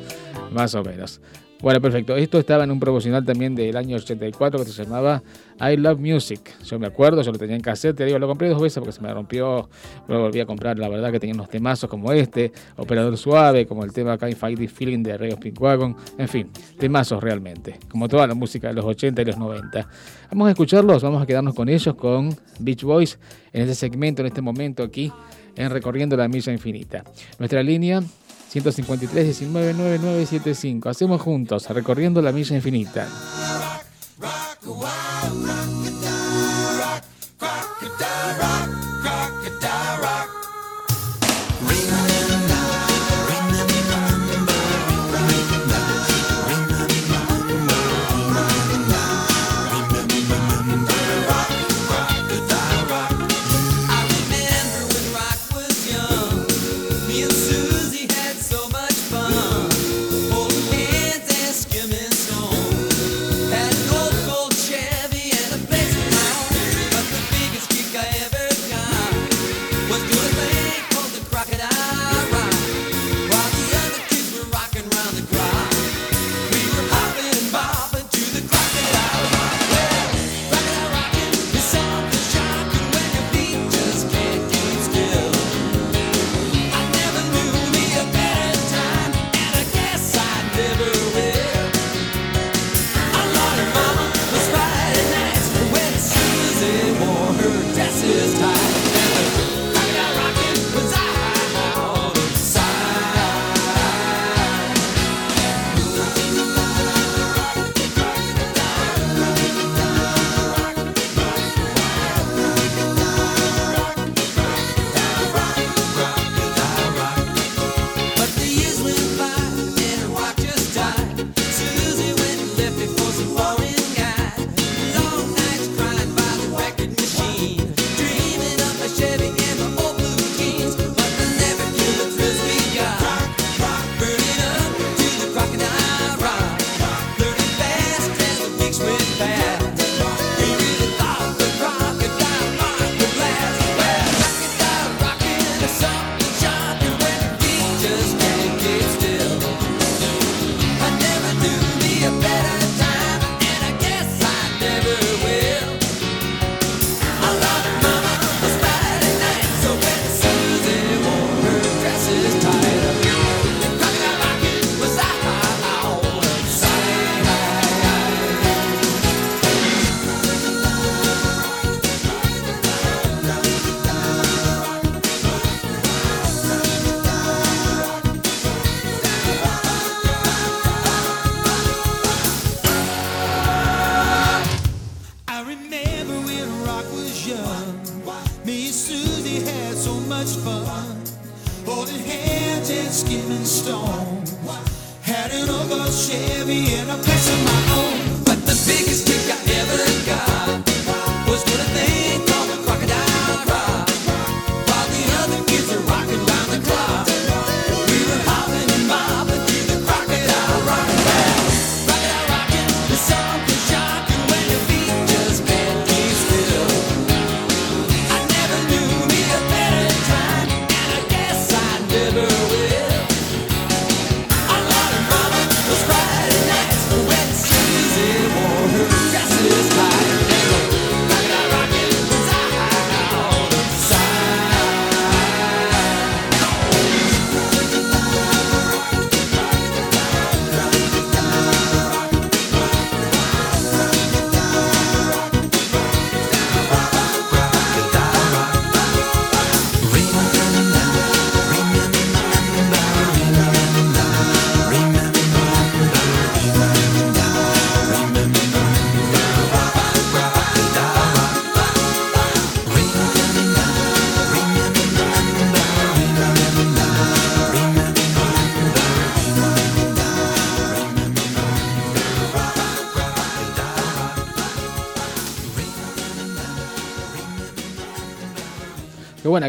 Más 0.51 0.73
o 0.73 0.83
menos. 0.83 1.21
Bueno, 1.59 1.81
perfecto. 1.81 2.15
Esto 2.15 2.37
estaba 2.37 2.65
en 2.65 2.71
un 2.71 2.79
promocional 2.79 3.25
también 3.25 3.55
del 3.55 3.75
año 3.77 3.97
84 3.97 4.63
que 4.63 4.69
se 4.69 4.83
llamaba 4.83 5.23
I 5.59 5.75
Love 5.75 5.99
Music. 5.99 6.39
Yo 6.63 6.77
me 6.77 6.85
acuerdo, 6.85 7.23
yo 7.23 7.31
lo 7.31 7.39
tenía 7.39 7.55
en 7.55 7.63
cassette, 7.63 7.97
te 7.97 8.05
digo, 8.05 8.19
lo 8.19 8.27
compré 8.27 8.47
dos 8.49 8.61
veces 8.61 8.77
porque 8.77 8.91
se 8.91 9.01
me 9.01 9.11
rompió. 9.11 9.67
Luego 10.07 10.25
volví 10.25 10.39
a 10.39 10.45
comprar, 10.45 10.77
la 10.77 10.87
verdad 10.87 11.11
que 11.11 11.19
tenía 11.19 11.33
unos 11.33 11.49
temazos 11.49 11.89
como 11.89 12.11
este, 12.11 12.51
Operador 12.75 13.17
Suave, 13.17 13.65
como 13.65 13.83
el 13.83 13.91
tema 13.91 14.19
Can't 14.19 14.35
Fight 14.35 14.59
the 14.59 14.67
Feeling 14.67 15.01
de 15.01 15.17
Ray 15.17 15.35
Wagon. 15.59 15.95
En 16.19 16.27
fin, 16.27 16.51
temazos 16.77 17.23
realmente. 17.23 17.79
Como 17.89 18.07
toda 18.07 18.27
la 18.27 18.35
música 18.35 18.67
de 18.67 18.75
los 18.75 18.85
80 18.85 19.23
y 19.23 19.25
los 19.25 19.37
90. 19.37 19.89
Vamos 20.29 20.47
a 20.49 20.51
escucharlos, 20.51 21.01
vamos 21.01 21.23
a 21.23 21.25
quedarnos 21.25 21.55
con 21.55 21.69
ellos, 21.69 21.95
con 21.95 22.35
Beach 22.59 22.83
Boys, 22.83 23.17
en 23.51 23.63
este 23.63 23.73
segmento, 23.73 24.21
en 24.21 24.27
este 24.27 24.41
momento 24.41 24.83
aquí, 24.83 25.11
en 25.55 25.71
Recorriendo 25.71 26.15
la 26.15 26.27
Milla 26.27 26.53
Infinita. 26.53 27.03
Nuestra 27.39 27.63
línea 27.63 28.03
153 28.49 29.25
19 29.25 29.73
9975. 29.73 30.89
Hacemos 30.89 31.21
juntos, 31.21 31.69
recorriendo 31.69 32.21
la 32.21 32.31
milla 32.31 32.55
infinita. 32.55 33.07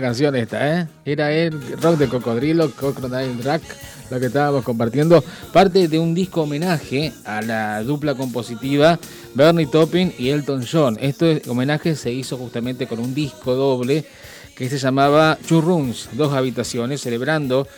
Canción 0.09 0.35
esta, 0.37 0.81
¿eh? 0.81 0.89
Era 1.05 1.31
el 1.31 1.53
rock 1.83 1.99
de 1.99 2.09
cocodrilo, 2.09 2.71
Crocodile 2.71 3.43
Rack, 3.43 3.63
lo 4.11 4.19
que 4.19 4.27
estábamos 4.27 4.65
compartiendo. 4.65 5.23
Parte 5.53 5.87
de 5.87 5.99
un 5.99 6.15
disco 6.15 6.45
homenaje 6.45 7.13
a 7.27 7.43
la 7.43 7.83
dupla 7.83 8.15
compositiva 8.15 8.99
Bernie 9.35 9.67
Taupin 9.67 10.15
y 10.19 10.31
Elton 10.31 10.65
John. 10.65 10.97
Este 10.99 11.43
homenaje 11.47 11.95
se 11.95 12.11
hizo 12.11 12.39
justamente 12.39 12.87
con 12.87 13.01
un 13.01 13.15
disco 13.15 13.55
doble 13.55 14.07
que 14.57 14.71
se 14.71 14.79
llamaba 14.79 15.37
Two 15.47 15.61
Rooms, 15.61 16.09
dos 16.13 16.33
habitaciones, 16.33 17.03
celebrando 17.03 17.69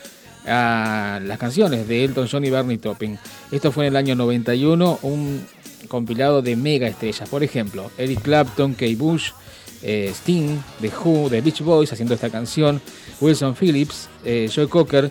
a 0.46 1.18
las 1.24 1.36
canciones 1.36 1.88
de 1.88 2.04
Elton 2.04 2.28
John 2.30 2.44
y 2.44 2.50
Bernie 2.50 2.78
Taupin. 2.78 3.18
Esto 3.50 3.72
fue 3.72 3.88
en 3.88 3.94
el 3.94 3.96
año 3.96 4.14
91, 4.14 5.00
un 5.02 5.44
compilado 5.88 6.42
de 6.42 6.54
mega 6.54 6.86
estrellas. 6.86 7.28
Por 7.28 7.42
ejemplo, 7.42 7.90
Eric 7.98 8.22
Clapton, 8.22 8.74
Kate 8.74 8.94
Bush, 8.94 9.32
eh, 9.82 10.12
Sting, 10.14 10.58
The 10.80 10.90
Who, 11.02 11.28
The 11.30 11.40
Beach 11.40 11.62
Boys 11.62 11.92
haciendo 11.92 12.14
esta 12.14 12.30
canción, 12.30 12.80
Wilson 13.20 13.54
Phillips, 13.54 14.08
eh, 14.24 14.50
Joe 14.54 14.68
Cocker, 14.68 15.10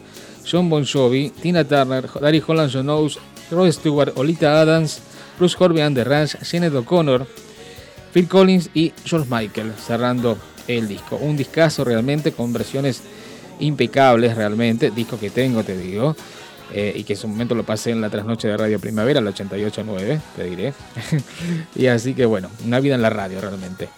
John 0.49 0.69
Bon 0.69 0.85
Jovi, 0.85 1.29
Tina 1.29 1.63
Turner, 1.63 2.09
Gary 2.21 2.43
Holland 2.45 2.71
Jones, 2.73 3.17
Rod 3.51 3.71
Stewart, 3.71 4.13
Olita 4.15 4.61
Adams, 4.61 4.99
Bruce 5.37 5.55
Corbin 5.57 5.83
and 5.83 5.95
the 5.95 6.03
Ranch, 6.03 6.37
Janet 6.43 6.73
O'Connor, 6.73 7.25
Phil 8.13 8.27
Collins 8.27 8.69
y 8.73 8.93
George 9.05 9.27
Michael 9.29 9.73
cerrando 9.75 10.37
el 10.67 10.87
disco. 10.87 11.17
Un 11.17 11.37
discazo 11.37 11.83
realmente 11.83 12.31
con 12.31 12.51
versiones 12.53 13.01
impecables 13.59 14.35
realmente, 14.35 14.91
disco 14.91 15.19
que 15.19 15.29
tengo 15.29 15.63
te 15.63 15.77
digo. 15.77 16.15
eh, 16.73 16.93
y 16.95 17.03
que 17.03 17.13
en 17.13 17.19
su 17.19 17.27
momento 17.27 17.55
lo 17.55 17.63
pasé 17.63 17.91
en 17.91 18.01
la 18.01 18.09
trasnoche 18.09 18.47
de 18.47 18.57
Radio 18.57 18.79
Primavera, 18.79 19.21
la 19.21 19.31
88.9, 19.31 20.21
te 20.35 20.43
diré. 20.43 20.73
y 21.75 21.87
así 21.87 22.13
que 22.13 22.25
bueno, 22.25 22.49
una 22.65 22.79
vida 22.79 22.95
en 22.95 23.01
la 23.01 23.09
radio 23.09 23.41
realmente. 23.41 23.89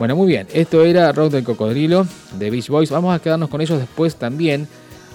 Bueno, 0.00 0.16
muy 0.16 0.28
bien. 0.28 0.46
Esto 0.54 0.82
era 0.82 1.12
Rock 1.12 1.30
del 1.32 1.44
Cocodrilo 1.44 2.06
de 2.38 2.48
Beach 2.48 2.68
Boys. 2.68 2.88
Vamos 2.88 3.14
a 3.14 3.18
quedarnos 3.18 3.50
con 3.50 3.60
ellos 3.60 3.78
después 3.78 4.16
también 4.16 4.66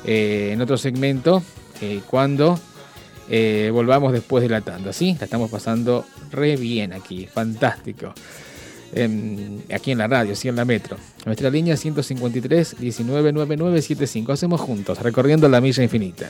eh, 0.06 0.52
en 0.54 0.62
otro 0.62 0.78
segmento 0.78 1.42
eh, 1.82 2.02
cuando 2.06 2.60
eh, 3.28 3.72
volvamos 3.74 4.14
después 4.14 4.44
de 4.44 4.50
la 4.50 4.62
tanda. 4.62 4.94
¿sí? 4.94 5.18
La 5.20 5.26
estamos 5.26 5.50
pasando 5.50 6.06
re 6.32 6.56
bien 6.56 6.94
aquí. 6.94 7.26
Fantástico. 7.26 8.14
Em, 8.94 9.58
aquí 9.74 9.90
en 9.90 9.98
la 9.98 10.06
radio, 10.06 10.36
sí, 10.36 10.50
en 10.50 10.56
la 10.56 10.66
metro. 10.66 10.98
Nuestra 11.26 11.50
línea 11.50 11.76
153 11.76 12.80
199975. 12.80 14.34
Hacemos 14.34 14.62
juntos, 14.62 15.00
recorriendo 15.00 15.50
la 15.50 15.62
milla 15.62 15.82
infinita. 15.82 16.30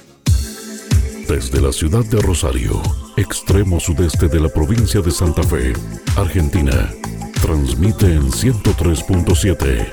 Desde 1.27 1.59
la 1.59 1.73
ciudad 1.73 2.05
de 2.05 2.21
Rosario, 2.21 2.81
extremo 3.17 3.81
sudeste 3.81 4.29
de 4.29 4.39
la 4.39 4.47
provincia 4.47 5.01
de 5.01 5.11
Santa 5.11 5.43
Fe, 5.43 5.73
Argentina, 6.15 6.89
transmite 7.45 8.07
en 8.07 8.31
103.7 8.31 9.87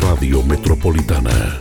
Radio 0.00 0.42
Metropolitana. 0.42 1.60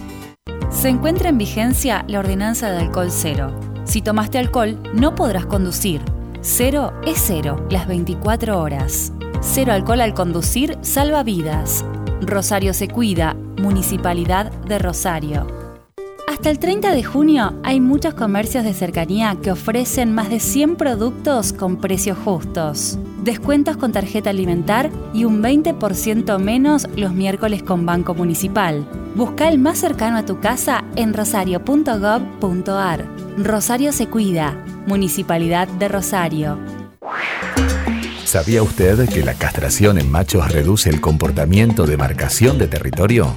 Se 0.71 0.89
encuentra 0.89 1.29
en 1.29 1.39
vigencia 1.39 2.05
la 2.09 2.19
ordenanza 2.19 2.69
de 2.69 2.79
alcohol 2.79 3.13
cero. 3.13 3.55
Si 3.85 4.03
tomaste 4.03 4.39
alcohol, 4.39 4.83
no 4.93 5.15
podrás 5.15 5.47
conducir. 5.47 6.03
Cero 6.41 6.93
es 7.07 7.23
cero, 7.25 7.65
las 7.71 7.87
24 7.87 8.61
horas. 8.61 9.13
Cero 9.41 9.73
alcohol 9.73 10.01
al 10.01 10.15
conducir 10.15 10.77
salva 10.81 11.23
vidas. 11.23 11.85
Rosario 12.23 12.75
se 12.75 12.89
cuida, 12.89 13.37
Municipalidad 13.59 14.51
de 14.51 14.81
Rosario. 14.81 15.62
Hasta 16.27 16.51
el 16.51 16.59
30 16.59 16.93
de 16.93 17.03
junio 17.03 17.55
hay 17.63 17.81
muchos 17.81 18.15
comercios 18.15 18.65
de 18.65 18.75
cercanía 18.75 19.37
que 19.43 19.51
ofrecen 19.51 20.13
más 20.15 20.31
de 20.31 20.41
100 20.41 20.77
productos 20.77 21.53
con 21.53 21.77
precios 21.77 22.17
justos. 22.17 22.99
Descuentos 23.23 23.77
con 23.77 23.93
tarjeta 23.93 24.31
alimentar 24.31 24.91
y 25.13 25.25
un 25.25 25.43
20% 25.43 26.39
menos 26.39 26.87
los 26.97 27.13
miércoles 27.13 27.63
con 27.63 27.85
Banco 27.87 28.15
Municipal. 28.15 28.87
Busca 29.15 29.49
el 29.49 29.59
más 29.59 29.79
cercano 29.79 30.17
a 30.17 30.25
tu 30.25 30.41
casa 30.41 30.85
en 30.97 31.13
rosario.gov.ar. 31.13 33.07
Rosario 33.37 33.93
se 33.93 34.07
cuida. 34.07 34.57
Municipalidad 34.87 35.69
de 35.69 35.89
Rosario. 35.89 36.59
¿Sabía 38.25 38.63
usted 38.63 39.09
que 39.11 39.23
la 39.23 39.35
castración 39.35 39.99
en 39.99 40.11
machos 40.11 40.51
reduce 40.51 40.89
el 40.89 41.01
comportamiento 41.01 41.85
de 41.85 41.97
marcación 41.97 42.59
de 42.59 42.67
territorio? 42.67 43.37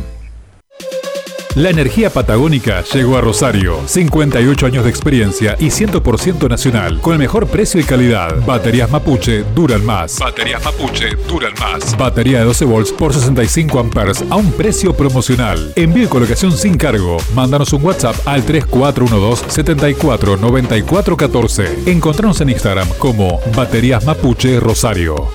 La 1.55 1.69
energía 1.69 2.09
patagónica 2.09 2.81
llegó 2.93 3.17
a 3.17 3.21
Rosario. 3.21 3.81
58 3.85 4.65
años 4.65 4.85
de 4.85 4.89
experiencia 4.89 5.57
y 5.59 5.65
100% 5.65 6.49
nacional. 6.49 7.01
Con 7.01 7.11
el 7.11 7.19
mejor 7.19 7.45
precio 7.47 7.77
y 7.81 7.83
calidad. 7.83 8.37
Baterías 8.45 8.89
Mapuche 8.89 9.43
duran 9.53 9.85
más. 9.85 10.17
Baterías 10.17 10.63
Mapuche 10.63 11.09
duran 11.27 11.51
más. 11.59 11.97
Batería 11.97 12.39
de 12.39 12.45
12 12.45 12.63
volts 12.63 12.91
por 12.93 13.13
65 13.13 13.79
amperes 13.79 14.23
a 14.29 14.37
un 14.37 14.49
precio 14.53 14.93
promocional. 14.93 15.73
Envío 15.75 16.05
y 16.05 16.07
colocación 16.07 16.53
sin 16.53 16.77
cargo. 16.77 17.17
Mándanos 17.35 17.73
un 17.73 17.83
WhatsApp 17.83 18.15
al 18.25 18.45
3412 18.45 19.49
74 19.49 20.37
94 20.37 21.17
14. 21.17 21.79
Encontranos 21.85 22.39
en 22.39 22.51
Instagram 22.51 22.87
como 22.97 23.41
Baterías 23.53 24.05
Mapuche 24.05 24.57
Rosario. 24.61 25.27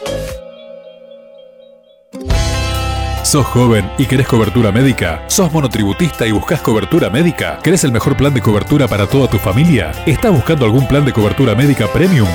¿Sos 3.26 3.44
joven 3.44 3.90
y 3.98 4.06
querés 4.06 4.28
cobertura 4.28 4.70
médica? 4.70 5.24
¿Sos 5.26 5.52
monotributista 5.52 6.28
y 6.28 6.30
buscas 6.30 6.60
cobertura 6.60 7.10
médica? 7.10 7.58
¿Querés 7.60 7.82
el 7.82 7.90
mejor 7.90 8.16
plan 8.16 8.32
de 8.32 8.40
cobertura 8.40 8.86
para 8.86 9.08
toda 9.08 9.28
tu 9.28 9.36
familia? 9.36 9.90
¿Estás 10.06 10.30
buscando 10.30 10.64
algún 10.64 10.86
plan 10.86 11.04
de 11.04 11.12
cobertura 11.12 11.56
médica 11.56 11.88
premium? 11.88 12.28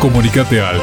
Comunicate 0.00 0.60
al. 0.60 0.80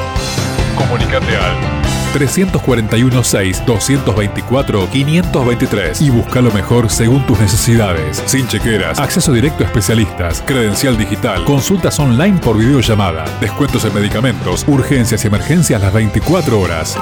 Comunicate 0.78 1.36
al 1.36 1.86
341 2.18 3.24
6 3.24 3.63
224 3.68 4.89
523 4.89 6.01
y 6.01 6.09
busca 6.09 6.41
lo 6.41 6.51
mejor 6.51 6.89
según 6.89 7.24
tus 7.28 7.39
necesidades. 7.39 8.24
Sin 8.26 8.47
chequeras, 8.47 8.99
acceso 8.99 9.32
directo 9.32 9.63
a 9.63 9.68
especialistas, 9.68 10.41
credencial 10.45 10.97
digital, 10.97 11.45
consultas 11.45 11.99
online 11.99 12.39
por 12.39 12.57
videollamada, 12.57 13.26
descuentos 13.39 13.86
en 13.86 13.93
medicamentos, 13.93 14.65
urgencias 14.68 15.24
y 15.24 15.28
emergencias 15.28 15.80
las 15.80 15.93
24 15.93 16.59
horas. 16.59 16.97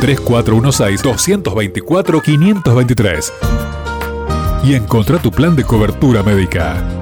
3416 0.00 1.02
224 1.02 2.20
523 2.20 3.32
y 4.64 4.74
encontrá 4.74 5.18
tu 5.18 5.30
plan 5.30 5.56
de 5.56 5.64
cobertura 5.64 6.22
médica. 6.22 6.97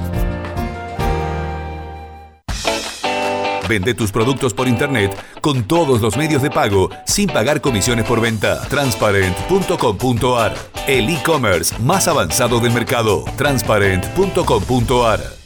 Vende 3.68 3.94
tus 3.94 4.12
productos 4.12 4.54
por 4.54 4.68
internet 4.68 5.16
con 5.40 5.64
todos 5.64 6.00
los 6.00 6.16
medios 6.16 6.42
de 6.42 6.50
pago 6.50 6.90
sin 7.06 7.28
pagar 7.28 7.60
comisiones 7.60 8.04
por 8.04 8.20
venta. 8.20 8.60
Transparent.com.ar 8.68 10.54
El 10.86 11.08
e-commerce 11.08 11.74
más 11.80 12.08
avanzado 12.08 12.60
del 12.60 12.72
mercado. 12.72 13.24
Transparent.com.ar 13.36 15.45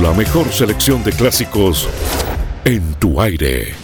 La 0.00 0.12
mejor 0.14 0.50
selección 0.50 1.04
de 1.04 1.12
clásicos 1.12 1.86
en 2.64 2.94
tu 2.94 3.20
aire. 3.20 3.81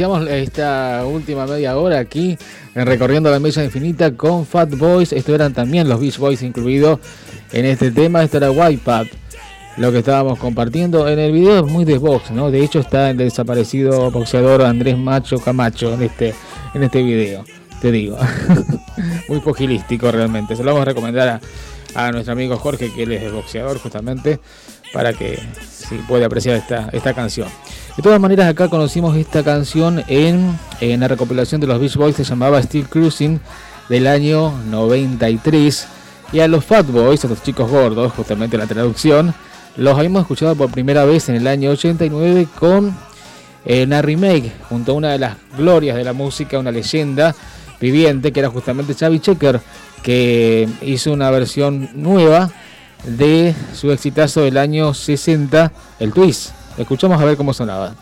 Iniciamos 0.00 0.30
esta 0.30 1.04
última 1.04 1.46
media 1.46 1.76
hora 1.76 1.98
aquí 1.98 2.38
en 2.74 2.86
Recorriendo 2.86 3.30
la 3.30 3.38
Mesa 3.38 3.62
Infinita 3.62 4.16
con 4.16 4.46
Fat 4.46 4.70
Boys. 4.70 5.12
Esto 5.12 5.34
eran 5.34 5.52
también 5.52 5.90
los 5.90 6.00
Beach 6.00 6.16
Boys 6.16 6.40
incluidos 6.40 7.00
en 7.52 7.66
este 7.66 7.90
tema. 7.90 8.22
Esto 8.22 8.38
era 8.38 8.50
Wipeout, 8.50 9.08
lo 9.76 9.92
que 9.92 9.98
estábamos 9.98 10.38
compartiendo. 10.38 11.06
En 11.06 11.18
el 11.18 11.32
video 11.32 11.66
es 11.66 11.70
muy 11.70 11.84
de 11.84 11.98
box, 11.98 12.30
¿no? 12.30 12.50
De 12.50 12.64
hecho 12.64 12.78
está 12.78 13.10
el 13.10 13.18
desaparecido 13.18 14.10
boxeador 14.10 14.62
Andrés 14.62 14.96
Macho 14.96 15.38
Camacho 15.38 15.92
en 15.92 16.04
este, 16.04 16.34
en 16.72 16.82
este 16.82 17.02
video, 17.02 17.44
te 17.82 17.92
digo. 17.92 18.16
muy 19.28 19.40
pugilístico 19.40 20.10
realmente. 20.10 20.56
Se 20.56 20.64
lo 20.64 20.72
vamos 20.72 20.80
a 20.80 20.86
recomendar 20.86 21.28
a, 21.94 22.06
a 22.06 22.10
nuestro 22.10 22.32
amigo 22.32 22.56
Jorge, 22.56 22.90
que 22.90 23.02
él 23.02 23.12
es 23.12 23.30
boxeador 23.30 23.78
justamente, 23.78 24.40
para 24.94 25.12
que 25.12 25.38
si 25.70 25.96
puede 25.96 26.24
apreciar 26.24 26.56
esta, 26.56 26.88
esta 26.90 27.12
canción. 27.12 27.48
De 28.00 28.04
todas 28.04 28.18
maneras, 28.18 28.48
acá 28.48 28.68
conocimos 28.68 29.14
esta 29.14 29.42
canción 29.42 30.02
en, 30.08 30.58
en 30.80 31.00
la 31.00 31.06
recopilación 31.06 31.60
de 31.60 31.66
los 31.66 31.78
Beach 31.78 31.96
Boys, 31.96 32.16
se 32.16 32.24
llamaba 32.24 32.62
Still 32.62 32.88
Cruising 32.88 33.38
del 33.90 34.06
año 34.06 34.54
93. 34.70 35.86
Y 36.32 36.40
a 36.40 36.48
los 36.48 36.64
Fat 36.64 36.86
Boys, 36.86 37.22
a 37.26 37.28
los 37.28 37.42
chicos 37.42 37.70
gordos, 37.70 38.10
justamente 38.14 38.56
la 38.56 38.66
traducción, 38.66 39.34
los 39.76 39.98
habíamos 39.98 40.22
escuchado 40.22 40.54
por 40.54 40.70
primera 40.70 41.04
vez 41.04 41.28
en 41.28 41.34
el 41.34 41.46
año 41.46 41.72
89 41.72 42.48
con 42.58 42.96
eh, 43.66 43.84
una 43.84 44.00
remake, 44.00 44.50
junto 44.70 44.92
a 44.92 44.94
una 44.94 45.10
de 45.10 45.18
las 45.18 45.36
glorias 45.58 45.94
de 45.94 46.04
la 46.04 46.14
música, 46.14 46.58
una 46.58 46.72
leyenda 46.72 47.34
viviente, 47.82 48.32
que 48.32 48.40
era 48.40 48.48
justamente 48.48 48.94
Xavi 48.94 49.20
Checker, 49.20 49.60
que 50.02 50.66
hizo 50.80 51.12
una 51.12 51.30
versión 51.30 51.90
nueva 51.92 52.50
de 53.04 53.54
su 53.74 53.92
exitazo 53.92 54.40
del 54.40 54.56
año 54.56 54.94
60, 54.94 55.70
el 55.98 56.14
Twist. 56.14 56.59
Escuchamos 56.76 57.20
a 57.20 57.24
ver 57.24 57.36
cómo 57.36 57.52
sonaba. 57.52 57.92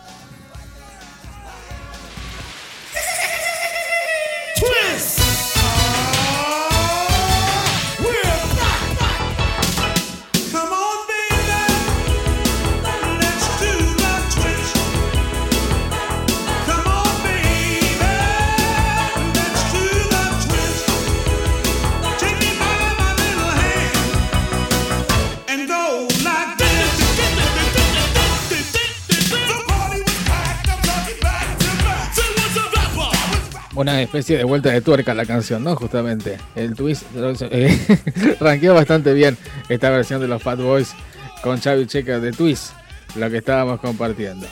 Especie 34.03 34.37
de 34.37 34.45
vuelta 34.45 34.71
de 34.71 34.81
tuerca 34.81 35.15
la 35.15 35.27
canción, 35.27 35.65
¿no? 35.65 35.77
Justamente. 35.77 36.39
El 36.55 36.75
twist 36.75 37.05
eh, 37.51 37.79
ranqueó 38.41 38.75
bastante 38.75 39.13
bien 39.15 39.37
esta 39.69 39.91
versión 39.91 40.21
de 40.21 40.29
los 40.29 40.43
Fat 40.43 40.61
Boys 40.61 40.95
con 41.43 41.61
Xavi 41.61 41.87
Checa 41.87 42.19
de 42.19 42.33
Twist, 42.33 42.73
lo 43.17 43.31
que 43.31 43.39
estábamos 43.39 43.81
compartiendo. 43.81 44.47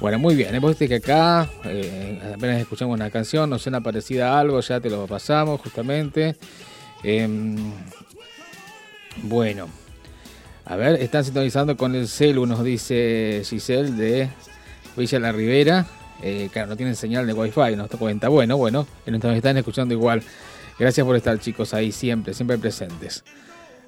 Bueno, 0.00 0.18
muy 0.18 0.36
bien. 0.36 0.54
Hemos 0.54 0.70
visto 0.70 0.86
que 0.86 0.96
acá 0.96 1.48
eh, 1.64 2.20
apenas 2.34 2.60
escuchamos 2.60 2.94
una 2.94 3.10
canción, 3.10 3.50
nos 3.50 3.62
suena 3.62 3.80
parecida 3.80 4.32
a 4.32 4.40
algo, 4.40 4.60
ya 4.60 4.80
te 4.80 4.90
lo 4.90 5.06
pasamos 5.06 5.60
justamente. 5.60 6.36
Em, 7.02 7.56
bueno, 9.22 9.68
a 10.64 10.76
ver, 10.76 11.00
están 11.02 11.24
sintonizando 11.24 11.76
con 11.76 11.94
el 11.94 12.06
celu, 12.08 12.46
nos 12.46 12.62
dice 12.62 13.42
Giselle 13.44 13.90
de 13.90 14.28
Villa 14.96 15.18
La 15.18 15.32
Ribera. 15.32 15.86
Eh, 16.22 16.48
claro, 16.52 16.68
no 16.68 16.76
tienen 16.76 16.96
señal 16.96 17.26
de 17.26 17.32
wifi, 17.32 17.76
nos 17.76 17.88
cuenta. 17.90 18.28
Bueno, 18.28 18.56
bueno, 18.56 18.86
nos 19.06 19.24
están 19.36 19.56
escuchando 19.56 19.94
igual. 19.94 20.22
Gracias 20.78 21.04
por 21.04 21.16
estar, 21.16 21.38
chicos, 21.38 21.74
ahí 21.74 21.92
siempre, 21.92 22.34
siempre 22.34 22.58
presentes. 22.58 23.24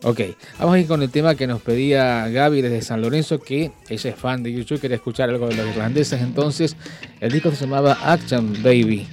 Ok, 0.02 0.20
vamos 0.58 0.76
a 0.76 0.78
ir 0.78 0.86
con 0.86 1.02
el 1.02 1.10
tema 1.10 1.34
que 1.34 1.46
nos 1.46 1.60
pedía 1.60 2.26
Gaby 2.28 2.62
desde 2.62 2.80
San 2.80 3.02
Lorenzo, 3.02 3.38
que 3.38 3.70
ella 3.88 4.10
es 4.10 4.16
fan 4.16 4.42
de 4.42 4.50
YouTube, 4.50 4.80
quiere 4.80 4.94
escuchar 4.94 5.28
algo 5.28 5.46
de 5.46 5.56
los 5.56 5.68
irlandeses. 5.68 6.22
Entonces, 6.22 6.74
el 7.20 7.30
disco 7.30 7.50
se 7.50 7.66
llamaba 7.66 7.98
Action 8.02 8.62
Baby. 8.62 9.06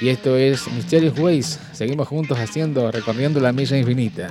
Y 0.00 0.08
esto 0.08 0.36
es 0.36 0.70
Mysterious 0.72 1.18
Ways. 1.18 1.58
Seguimos 1.72 2.06
juntos 2.06 2.38
haciendo, 2.38 2.90
recorriendo 2.90 3.40
la 3.40 3.52
milla 3.52 3.78
infinita. 3.78 4.30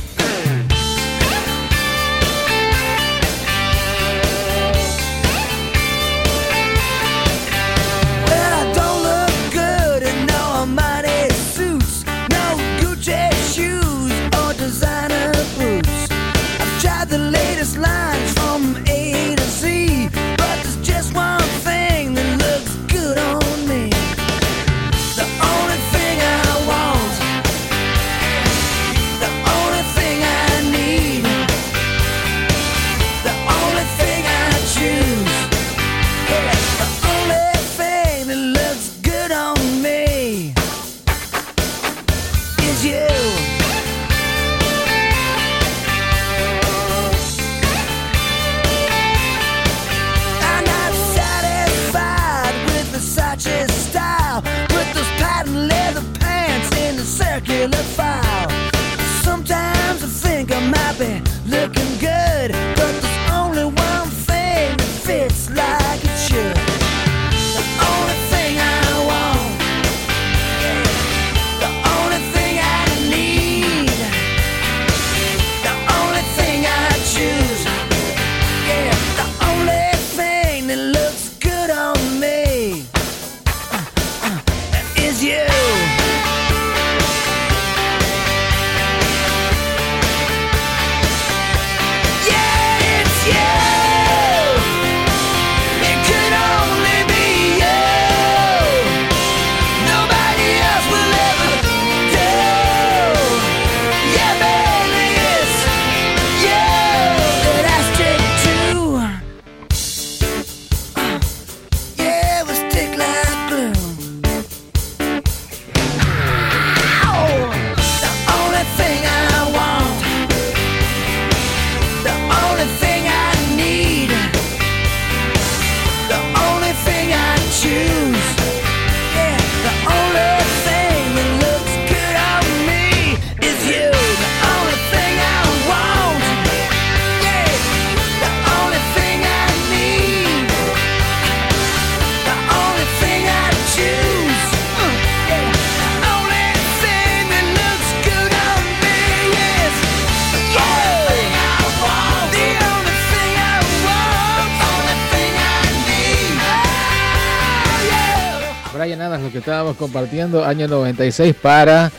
Compartiendo, 159.81 160.45
año 160.45 160.67
96 160.67 161.35
para 161.41 161.91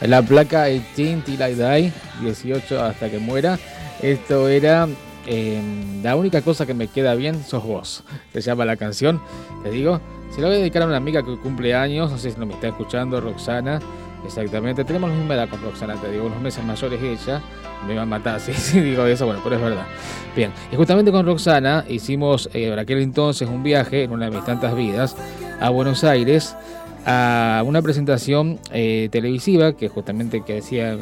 la 0.00 0.22
placa 0.22 0.64
18 0.64 1.22
Till 1.24 1.40
I 1.40 1.54
Die, 1.54 1.92
18 2.20 2.84
hasta 2.84 3.08
que 3.08 3.18
muera. 3.18 3.58
Esto 4.02 4.48
era 4.48 4.88
eh, 5.26 5.60
La 6.02 6.16
única 6.16 6.42
cosa 6.42 6.66
que 6.66 6.74
me 6.74 6.88
queda 6.88 7.14
bien 7.14 7.42
sos 7.44 7.64
vos, 7.64 8.02
se 8.32 8.40
llama 8.40 8.64
la 8.64 8.76
canción. 8.76 9.22
Te 9.62 9.70
digo, 9.70 10.00
se 10.30 10.40
lo 10.40 10.48
voy 10.48 10.56
a 10.56 10.58
dedicar 10.58 10.82
a 10.82 10.86
una 10.86 10.96
amiga 10.96 11.22
que 11.22 11.36
cumple 11.36 11.74
años, 11.74 12.10
no 12.10 12.18
sé 12.18 12.32
si 12.32 12.38
no 12.38 12.44
me 12.44 12.54
está 12.54 12.68
escuchando, 12.68 13.20
Roxana. 13.20 13.80
Exactamente, 14.26 14.84
tenemos 14.84 15.10
la 15.10 15.16
misma 15.16 15.34
edad 15.34 15.48
con 15.48 15.62
Roxana, 15.62 15.94
te 15.94 16.10
digo, 16.10 16.26
unos 16.26 16.40
meses 16.40 16.64
mayores 16.64 17.00
ella. 17.00 17.40
Me 17.86 17.94
va 17.94 18.02
a 18.02 18.06
matar 18.06 18.40
si 18.40 18.52
sí, 18.52 18.80
digo 18.80 19.06
eso, 19.06 19.26
bueno, 19.26 19.40
pero 19.44 19.56
es 19.56 19.62
verdad. 19.62 19.86
Bien, 20.34 20.50
y 20.72 20.76
justamente 20.76 21.12
con 21.12 21.24
Roxana 21.24 21.84
hicimos 21.88 22.50
eh, 22.52 22.76
aquel 22.76 22.98
entonces 22.98 23.48
un 23.48 23.62
viaje 23.62 24.02
en 24.02 24.10
una 24.10 24.24
de 24.24 24.32
mis 24.32 24.44
tantas 24.44 24.74
vidas 24.74 25.16
a 25.60 25.70
Buenos 25.70 26.02
Aires 26.02 26.56
a 27.10 27.62
una 27.64 27.80
presentación 27.80 28.58
eh, 28.70 29.08
televisiva 29.10 29.72
que 29.72 29.88
justamente 29.88 30.42
que 30.44 30.54
decía 30.54 30.92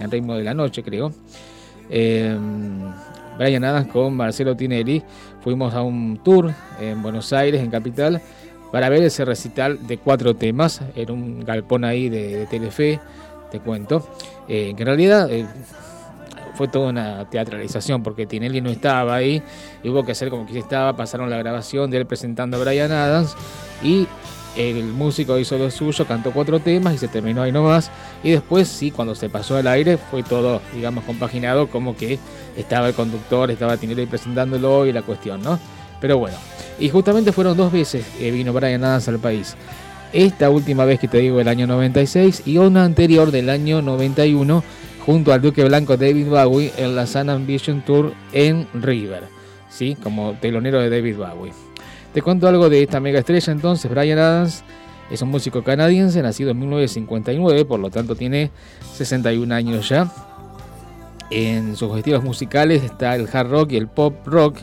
en, 0.00 0.10
ritmo 0.10 0.34
de 0.34 0.42
la 0.42 0.54
noche, 0.54 0.82
creo. 0.82 1.12
Eh, 1.88 2.36
Brian 3.38 3.62
Adams 3.62 3.86
con 3.86 4.16
Marcelo 4.16 4.56
Tinelli 4.56 5.04
fuimos 5.40 5.72
a 5.74 5.82
un 5.82 6.20
tour 6.24 6.52
en 6.80 7.00
Buenos 7.00 7.32
Aires, 7.32 7.62
en 7.62 7.70
Capital, 7.70 8.20
para 8.72 8.88
ver 8.88 9.04
ese 9.04 9.24
recital 9.24 9.86
de 9.86 9.98
cuatro 9.98 10.34
temas 10.34 10.80
en 10.96 11.10
un 11.12 11.44
galpón 11.44 11.84
ahí 11.84 12.08
de, 12.08 12.46
Telefe, 12.46 12.98
te 13.52 13.60
cuento. 13.60 14.04
Eh, 14.48 14.74
que 14.76 14.82
en 14.82 14.86
realidad 14.86 15.30
eh, 15.30 15.46
fue 16.54 16.66
toda 16.66 16.88
una 16.88 17.30
teatralización 17.30 18.02
porque 18.02 18.26
Tinelli 18.26 18.60
no 18.60 18.70
estaba 18.70 19.14
ahí 19.14 19.40
y 19.84 19.90
hubo 19.90 20.04
que 20.04 20.10
hacer 20.10 20.28
como 20.28 20.44
que 20.44 20.58
estaba. 20.58 20.96
Pasaron 20.96 21.30
la 21.30 21.36
grabación 21.36 21.88
de 21.88 21.98
él 21.98 22.06
presentando 22.06 22.56
a 22.56 22.60
Brian 22.64 22.90
Adams 22.90 23.36
y 23.80 24.08
el 24.56 24.84
músico 24.84 25.38
hizo 25.38 25.56
lo 25.58 25.70
suyo, 25.70 26.06
cantó 26.06 26.30
cuatro 26.32 26.60
temas 26.60 26.94
y 26.94 26.98
se 26.98 27.08
terminó 27.08 27.42
ahí 27.42 27.52
nomás. 27.52 27.90
Y 28.22 28.30
después, 28.30 28.68
sí, 28.68 28.90
cuando 28.90 29.14
se 29.14 29.28
pasó 29.28 29.56
al 29.56 29.66
aire, 29.66 29.96
fue 29.96 30.22
todo, 30.22 30.60
digamos, 30.74 31.04
compaginado, 31.04 31.68
como 31.68 31.96
que 31.96 32.18
estaba 32.56 32.88
el 32.88 32.94
conductor, 32.94 33.50
estaba 33.50 33.76
Tinelli 33.76 34.06
presentándolo 34.06 34.86
y 34.86 34.92
la 34.92 35.02
cuestión, 35.02 35.42
¿no? 35.42 35.58
Pero 36.00 36.18
bueno, 36.18 36.36
y 36.78 36.88
justamente 36.88 37.32
fueron 37.32 37.56
dos 37.56 37.72
veces 37.72 38.04
que 38.18 38.30
vino 38.30 38.52
Brian 38.52 38.84
Adams 38.84 39.08
al 39.08 39.18
país. 39.18 39.56
Esta 40.12 40.50
última 40.50 40.84
vez 40.84 41.00
que 41.00 41.08
te 41.08 41.18
digo, 41.18 41.40
el 41.40 41.48
año 41.48 41.66
96, 41.66 42.42
y 42.44 42.58
una 42.58 42.84
anterior 42.84 43.30
del 43.30 43.48
año 43.48 43.80
91, 43.80 44.62
junto 45.06 45.32
al 45.32 45.40
Duque 45.40 45.64
Blanco 45.64 45.96
David 45.96 46.28
Bowie 46.28 46.72
en 46.76 46.94
la 46.94 47.06
Sun 47.06 47.30
Ambition 47.30 47.82
Tour 47.82 48.12
en 48.32 48.66
River, 48.74 49.24
¿sí? 49.70 49.96
Como 50.02 50.34
telonero 50.40 50.80
de 50.80 50.90
David 50.90 51.16
Bowie. 51.16 51.52
Te 52.12 52.20
cuento 52.20 52.46
algo 52.46 52.68
de 52.68 52.82
esta 52.82 53.00
mega 53.00 53.20
estrella 53.20 53.52
entonces, 53.52 53.90
Brian 53.90 54.18
Adams 54.18 54.62
es 55.10 55.22
un 55.22 55.30
músico 55.30 55.62
canadiense, 55.62 56.22
nacido 56.22 56.50
en 56.50 56.58
1959, 56.58 57.64
por 57.64 57.80
lo 57.80 57.90
tanto 57.90 58.14
tiene 58.14 58.50
61 58.94 59.54
años 59.54 59.88
ya. 59.88 60.10
En 61.30 61.76
sus 61.76 61.96
estilos 61.96 62.22
musicales 62.22 62.82
está 62.82 63.14
el 63.14 63.28
hard 63.32 63.50
rock 63.50 63.72
y 63.72 63.76
el 63.76 63.88
pop 63.88 64.14
rock. 64.26 64.58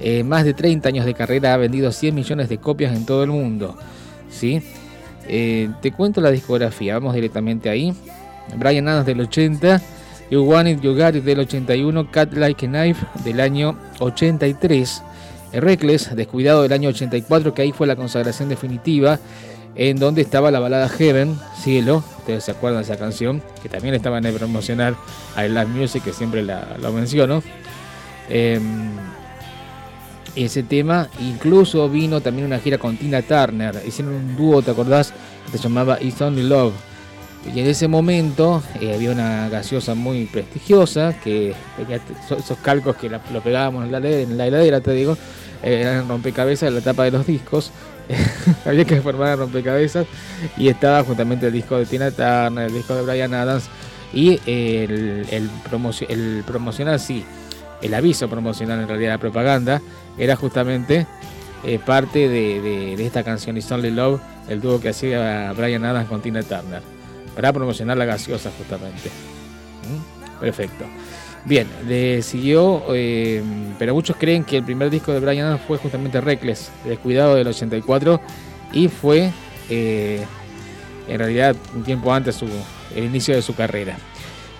Eh, 0.00 0.24
más 0.24 0.44
de 0.44 0.54
30 0.54 0.88
años 0.88 1.04
de 1.04 1.14
carrera, 1.14 1.54
ha 1.54 1.56
vendido 1.56 1.92
100 1.92 2.14
millones 2.14 2.48
de 2.48 2.58
copias 2.58 2.94
en 2.96 3.06
todo 3.06 3.22
el 3.22 3.30
mundo. 3.30 3.76
¿sí? 4.28 4.62
Eh, 5.28 5.70
te 5.80 5.92
cuento 5.92 6.20
la 6.20 6.32
discografía, 6.32 6.94
vamos 6.94 7.14
directamente 7.14 7.70
ahí. 7.70 7.94
Brian 8.56 8.88
Adams 8.88 9.06
del 9.06 9.20
80, 9.20 9.80
You 10.30 10.42
Want 10.42 10.68
It, 10.68 10.80
You 10.80 10.96
Got 10.96 11.16
It 11.16 11.24
del 11.24 11.40
81, 11.40 12.06
Cut 12.10 12.32
Like 12.34 12.66
a 12.66 12.68
Knife 12.68 13.06
del 13.24 13.40
año 13.40 13.76
83. 14.00 15.02
Reckless, 15.52 16.14
Descuidado 16.14 16.62
del 16.62 16.72
año 16.72 16.88
84, 16.88 17.54
que 17.54 17.62
ahí 17.62 17.72
fue 17.72 17.86
la 17.86 17.96
consagración 17.96 18.48
definitiva, 18.48 19.18
en 19.74 19.98
donde 19.98 20.22
estaba 20.22 20.50
la 20.50 20.60
balada 20.60 20.88
Heaven, 20.88 21.38
Cielo, 21.62 22.04
ustedes 22.18 22.44
se 22.44 22.50
acuerdan 22.50 22.82
de 22.82 22.84
esa 22.84 22.98
canción, 22.98 23.42
que 23.62 23.68
también 23.68 23.94
estaba 23.94 24.18
en 24.18 24.26
el 24.26 24.34
promocional 24.34 24.96
a 25.34 25.44
Live 25.44 25.66
Music, 25.66 26.04
que 26.04 26.12
siempre 26.12 26.42
la, 26.42 26.76
lo 26.80 26.92
menciono. 26.92 27.42
Eh, 28.28 28.60
ese 30.34 30.62
tema, 30.62 31.08
incluso 31.20 31.88
vino 31.88 32.20
también 32.20 32.46
una 32.46 32.58
gira 32.58 32.78
con 32.78 32.96
Tina 32.96 33.22
Turner, 33.22 33.82
hicieron 33.86 34.14
un 34.14 34.36
dúo, 34.36 34.62
¿te 34.62 34.70
acordás? 34.70 35.12
Que 35.50 35.58
se 35.58 35.64
llamaba 35.64 35.98
It's 36.00 36.20
Only 36.20 36.42
Love. 36.42 36.72
Y 37.54 37.60
en 37.60 37.66
ese 37.66 37.88
momento 37.88 38.62
eh, 38.80 38.94
había 38.94 39.10
una 39.10 39.48
gaseosa 39.48 39.94
muy 39.94 40.26
prestigiosa, 40.26 41.14
que 41.22 41.54
esos 42.38 42.56
calcos 42.58 42.96
que 42.96 43.10
la, 43.10 43.20
lo 43.32 43.42
pegábamos 43.42 43.84
en 43.84 43.92
la, 43.92 44.00
la 44.00 44.46
heladera, 44.46 44.80
te 44.80 44.92
digo, 44.92 45.18
eran 45.62 46.08
rompecabezas 46.08 46.68
en 46.68 46.74
la 46.76 46.80
tapa 46.80 47.04
de 47.04 47.10
los 47.12 47.26
discos. 47.26 47.70
había 48.66 48.84
que 48.84 49.00
formar 49.00 49.38
rompecabezas 49.38 50.06
y 50.56 50.68
estaba 50.68 51.04
juntamente 51.04 51.46
el 51.46 51.52
disco 51.52 51.78
de 51.78 51.86
Tina 51.86 52.10
Turner, 52.10 52.66
el 52.66 52.74
disco 52.74 52.94
de 52.94 53.02
Brian 53.02 53.32
Adams 53.32 53.64
y 54.12 54.40
el, 54.46 55.26
el, 55.30 55.50
el 56.08 56.44
promocional, 56.44 57.00
sí, 57.00 57.24
el 57.80 57.94
aviso 57.94 58.28
promocional 58.28 58.80
en 58.80 58.88
realidad, 58.88 59.12
la 59.12 59.18
propaganda, 59.18 59.80
era 60.18 60.36
justamente 60.36 61.06
eh, 61.64 61.78
parte 61.78 62.28
de, 62.28 62.60
de, 62.60 62.96
de, 62.96 63.06
esta 63.06 63.22
canción 63.22 63.56
It's 63.56 63.70
Only 63.70 63.90
Love, 63.90 64.20
el 64.48 64.60
dúo 64.60 64.80
que 64.80 64.90
hacía 64.90 65.52
Brian 65.56 65.84
Adams 65.84 66.08
con 66.08 66.20
Tina 66.20 66.42
Turner, 66.42 66.82
para 67.34 67.52
promocionar 67.52 67.96
la 67.96 68.04
gaseosa 68.04 68.50
justamente. 68.58 69.10
¿Mm? 69.88 70.40
Perfecto. 70.40 70.84
Bien, 71.44 71.66
le 71.88 72.22
siguió, 72.22 72.84
eh, 72.94 73.42
pero 73.78 73.94
muchos 73.94 74.16
creen 74.16 74.44
que 74.44 74.58
el 74.58 74.64
primer 74.64 74.90
disco 74.90 75.12
de 75.12 75.18
Brian 75.18 75.46
Adams 75.46 75.62
fue 75.66 75.76
justamente 75.76 76.20
Reckless, 76.20 76.70
Descuidado 76.84 77.34
del 77.34 77.48
84, 77.48 78.20
y 78.72 78.86
fue 78.86 79.30
eh, 79.68 80.24
en 81.08 81.18
realidad 81.18 81.56
un 81.74 81.82
tiempo 81.82 82.12
antes 82.14 82.36
su, 82.36 82.46
el 82.94 83.04
inicio 83.04 83.34
de 83.34 83.42
su 83.42 83.56
carrera. 83.56 83.96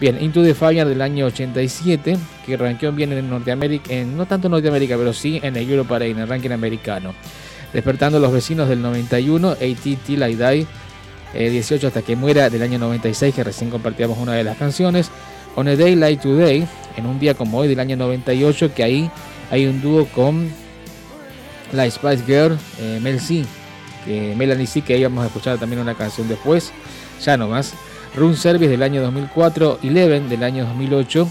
Bien, 0.01 0.21
Into 0.21 0.43
the 0.43 0.55
Fire 0.55 0.85
del 0.85 1.01
año 1.01 1.27
87, 1.27 2.19
que 2.45 2.57
ranqueó 2.57 2.91
bien 2.91 3.13
en 3.13 3.31
Norteamérica, 3.31 3.93
en, 3.93 4.17
no 4.17 4.27
tanto 4.27 4.49
en 4.49 4.51
Norteamérica, 4.51 4.97
pero 4.97 5.13
sí 5.13 5.39
en 5.41 5.55
el 5.57 5.71
Europe 5.71 6.11
en 6.11 6.19
el 6.19 6.27
ranking 6.27 6.51
americano. 6.51 7.15
Despertando 7.73 8.19
a 8.19 8.21
los 8.21 8.33
vecinos 8.33 8.69
del 8.69 8.83
91, 8.83 9.51
AT 9.51 9.59
Till 10.05 10.23
I 10.23 10.35
Die, 10.35 10.67
eh, 11.35 11.51
18 11.51 11.87
hasta 11.87 12.03
que 12.03 12.17
muera 12.17 12.51
del 12.51 12.63
año 12.63 12.81
96, 12.81 13.33
que 13.33 13.45
recién 13.45 13.71
compartíamos 13.71 14.19
una 14.19 14.33
de 14.33 14.43
las 14.43 14.57
canciones. 14.57 15.13
On 15.55 15.69
a 15.69 15.77
Day 15.77 15.95
Like 15.95 16.23
Today, 16.23 16.67
en 16.97 17.07
un 17.07 17.19
día 17.19 17.35
como 17.35 17.59
hoy 17.59 17.69
del 17.69 17.81
año 17.81 17.97
98, 17.97 18.73
que 18.75 18.83
ahí 18.83 19.11
hay 19.51 19.67
un 19.67 19.83
dúo 19.83 20.07
con 20.07 20.51
la 21.73 21.91
Spice 21.91 22.25
Girl, 22.25 22.59
eh, 22.81 22.99
Mel 23.03 23.21
C, 23.21 23.45
que 24.05 24.35
Melanie 24.35 24.67
C, 24.67 24.81
que 24.81 24.95
ahí 24.95 25.03
vamos 25.03 25.25
a 25.25 25.27
escuchar 25.27 25.59
también 25.59 25.81
una 25.81 25.95
canción 25.95 26.27
después, 26.27 26.73
ya 27.23 27.37
no 27.37 27.49
más. 27.49 27.75
Room 28.15 28.35
Service 28.35 28.69
del 28.69 28.83
año 28.83 29.03
2004, 29.03 29.81
Eleven 29.83 30.29
del 30.29 30.43
año 30.43 30.65
2008, 30.65 31.29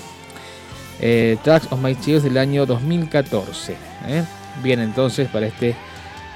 eh, 1.00 1.38
Tracks 1.44 1.68
of 1.72 1.82
My 1.82 1.96
Tears 1.96 2.24
del 2.24 2.38
año 2.38 2.66
2014. 2.68 3.76
¿eh? 4.08 4.24
Bien, 4.62 4.80
entonces, 4.80 5.30
para 5.30 5.48
este 5.48 5.76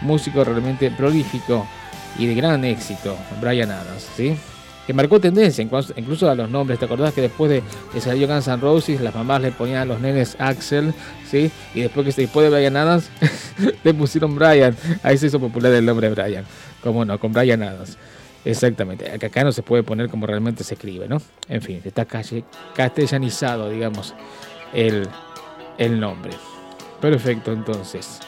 músico 0.02 0.44
realmente 0.44 0.90
prolífico 0.90 1.68
y 2.18 2.26
de 2.26 2.34
gran 2.34 2.66
éxito, 2.66 3.16
Brian 3.42 3.70
Adams, 3.70 4.08
¿sí? 4.16 4.36
Que 4.86 4.94
marcó 4.94 5.20
tendencia, 5.20 5.62
incluso- 5.62 6.30
a 6.30 6.36
los 6.36 6.50
nombres. 6.50 6.80
¿Te 6.80 6.86
acordás 6.86 7.14
que 7.14 7.22
después 7.22 7.50
de 7.50 7.64
que 7.92 8.02
salió 8.02 8.28
Guns 8.28 8.48
N' 8.48 8.58
Roses, 8.58 9.02
las 9.02 9.16
mamás 9.16 9.42
le 9.42 9.52
ponían 9.52 9.80
a 9.80 9.86
los 9.86 10.00
nenes 10.00 10.36
Axel, 10.40 10.94
¿sí? 11.30 11.52
Y 11.74 11.82
después 11.82 12.06
que 12.06 12.12
se 12.12 12.22
después 12.22 12.50
de 12.50 12.56
Brian 12.56 12.78
Adams, 12.78 13.10
le 13.84 13.94
pusieron 13.94 14.36
Brian. 14.36 14.76
Ahí 15.04 15.18
se 15.18 15.28
hizo 15.28 15.40
popular 15.40 15.74
el 15.74 15.86
nombre 15.86 16.10
Brian. 16.10 16.46
¿Cómo 16.84 17.04
no? 17.06 17.20
Con 17.20 17.34
Brian 17.34 17.64
Adams. 17.64 17.98
Exactamente. 18.46 19.12
Acá, 19.12 19.44
no 19.44 19.52
se 19.52 19.64
puede 19.64 19.82
poner 19.82 20.08
como 20.08 20.28
realmente 20.28 20.64
se 20.64 20.76
escribe, 20.76 21.08
¿no? 21.08 21.20
En 21.50 21.62
fin, 21.64 21.82
está 21.84 22.06
castellanizado, 22.06 23.70
digamos, 23.70 24.14
el, 24.74 25.08
el 25.80 26.00
nombre. 26.00 26.32
Perfecto, 27.02 27.52
entonces. 27.52 28.20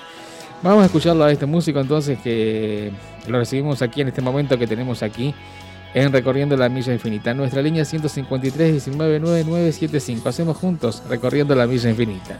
Vamos 0.64 0.82
a 0.82 0.86
escucharlo 0.88 1.24
a 1.24 1.32
este 1.32 1.46
músico 1.46 1.80
entonces 1.80 2.18
que 2.20 2.92
lo 3.28 3.38
recibimos 3.38 3.84
aquí 3.84 4.02
en 4.02 4.08
este 4.08 4.22
momento 4.22 4.58
que 4.58 4.66
tenemos 4.66 5.04
aquí 5.04 5.36
en 5.98 6.14
Recorriendo 6.14 6.56
la 6.56 6.69
Milla 6.69 6.94
Infinita. 6.94 7.34
Nuestra 7.34 7.61
línea 7.61 7.84
153 7.84 8.72
19 8.72 9.19
9975. 9.19 10.30
Hacemos 10.30 10.57
juntos 10.57 11.02
Recorriendo 11.10 11.56
la 11.56 11.65
Milla 11.65 11.90
Infinita. 11.90 12.40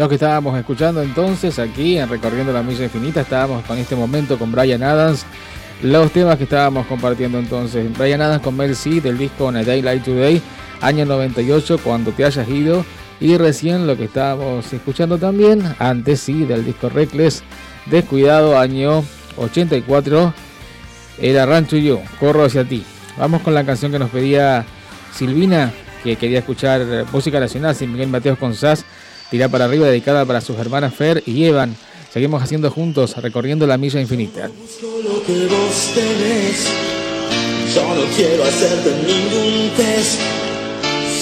Los 0.00 0.08
que 0.08 0.14
estábamos 0.14 0.58
escuchando 0.58 1.02
entonces 1.02 1.58
aquí 1.58 1.98
en 1.98 2.08
Recorriendo 2.08 2.54
la 2.54 2.62
Milla 2.62 2.84
Infinita, 2.84 3.20
estábamos 3.20 3.62
con 3.66 3.76
este 3.76 3.94
momento 3.94 4.38
con 4.38 4.50
Brian 4.50 4.82
Adams. 4.82 5.26
Los 5.82 6.10
temas 6.10 6.38
que 6.38 6.44
estábamos 6.44 6.86
compartiendo 6.86 7.38
entonces, 7.38 7.86
Brian 7.98 8.22
Adams 8.22 8.42
con 8.42 8.56
Mel 8.56 8.74
C 8.74 9.02
del 9.02 9.18
disco 9.18 9.44
On 9.44 9.56
a 9.58 9.62
Day 9.62 9.82
Like 9.82 10.02
Today, 10.02 10.40
año 10.80 11.04
98, 11.04 11.80
cuando 11.84 12.12
te 12.12 12.24
hayas 12.24 12.48
ido. 12.48 12.82
Y 13.20 13.36
recién 13.36 13.86
lo 13.86 13.94
que 13.94 14.04
estábamos 14.04 14.72
escuchando 14.72 15.18
también, 15.18 15.62
antes 15.78 16.20
sí, 16.20 16.46
del 16.46 16.64
disco 16.64 16.88
Reckless, 16.88 17.42
Descuidado, 17.84 18.58
año 18.58 19.04
84, 19.36 20.32
era 21.20 21.44
Run 21.44 21.66
to 21.66 21.76
You, 21.76 22.00
Corro 22.18 22.46
hacia 22.46 22.64
ti. 22.64 22.86
Vamos 23.18 23.42
con 23.42 23.52
la 23.52 23.66
canción 23.66 23.92
que 23.92 23.98
nos 23.98 24.08
pedía 24.08 24.64
Silvina, 25.14 25.70
que 26.02 26.16
quería 26.16 26.38
escuchar 26.38 27.04
música 27.12 27.38
nacional, 27.38 27.74
sin 27.74 27.92
Miguel 27.92 28.08
Mateos 28.08 28.38
con 28.38 28.54
tirar 29.30 29.50
para 29.50 29.66
arriba, 29.66 29.86
dedicada 29.86 30.24
para 30.24 30.40
sus 30.40 30.58
hermanas 30.58 30.94
Fer 30.94 31.22
y 31.26 31.44
Evan. 31.44 31.76
Seguimos 32.12 32.42
haciendo 32.42 32.70
juntos, 32.70 33.16
recorriendo 33.16 33.66
la 33.66 33.78
milla 33.78 34.00
infinita. 34.00 34.48
lo 34.48 35.22
que 35.24 35.46
vos 35.46 35.90
tenés. 35.94 36.66
Yo 37.74 37.82
no 37.94 38.04
quiero 38.16 38.42
hacerte 38.42 38.90
ningún 39.06 39.70
test. 39.76 40.18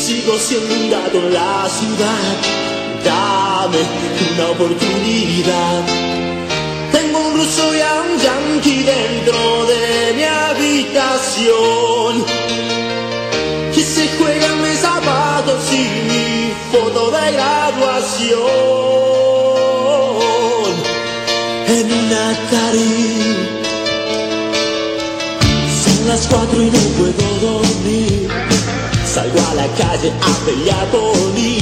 Sigo 0.02 0.38
siendo 0.38 0.74
un 0.74 0.90
gato 0.90 1.18
en 1.18 1.34
la 1.34 1.68
ciudad. 1.68 2.36
Dame 3.04 3.78
una 4.34 4.48
oportunidad. 4.52 5.82
Tengo 6.90 7.18
un 7.18 7.36
ruso 7.36 7.76
y 7.76 7.80
a 7.80 8.00
un 8.00 8.18
yankee 8.18 8.84
dentro 8.84 9.66
de 9.66 10.14
mi 10.16 10.24
habitación. 10.24 12.24
Que 13.74 13.82
se 13.82 14.08
juegan 14.16 14.62
mis 14.62 14.78
zapatos 14.78 15.70
y 15.70 15.86
mi 16.08 16.54
foto 16.72 17.10
de 17.10 17.32
En 21.66 21.92
una 21.92 22.30
Atari. 22.30 23.36
Son 25.82 26.08
las 26.08 26.26
cuatro 26.26 26.62
y 26.62 26.66
no 26.66 26.78
puedo 26.98 27.24
dormir. 27.40 28.28
Salgo 29.06 29.40
a 29.50 29.54
la 29.54 29.66
calle 29.68 30.12
a 30.20 30.44
pelear 30.44 30.86
por 30.90 31.16
mí. 31.34 31.57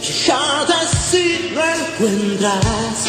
Quejarte 0.00 0.74
si 1.10 1.52
no 1.54 1.62
encuentras 1.62 3.06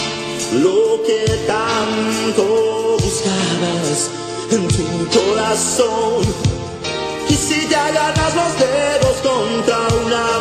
lo 0.54 1.02
que 1.04 1.26
tanto 1.48 2.98
buscabas 3.00 4.10
en 4.52 4.68
tu 4.68 5.20
corazón. 5.20 6.26
Y 7.30 7.34
si 7.34 7.66
te 7.68 7.76
agarras 7.76 8.36
los 8.36 8.60
dedos 8.60 9.18
contra 9.24 9.78
una 10.06 10.37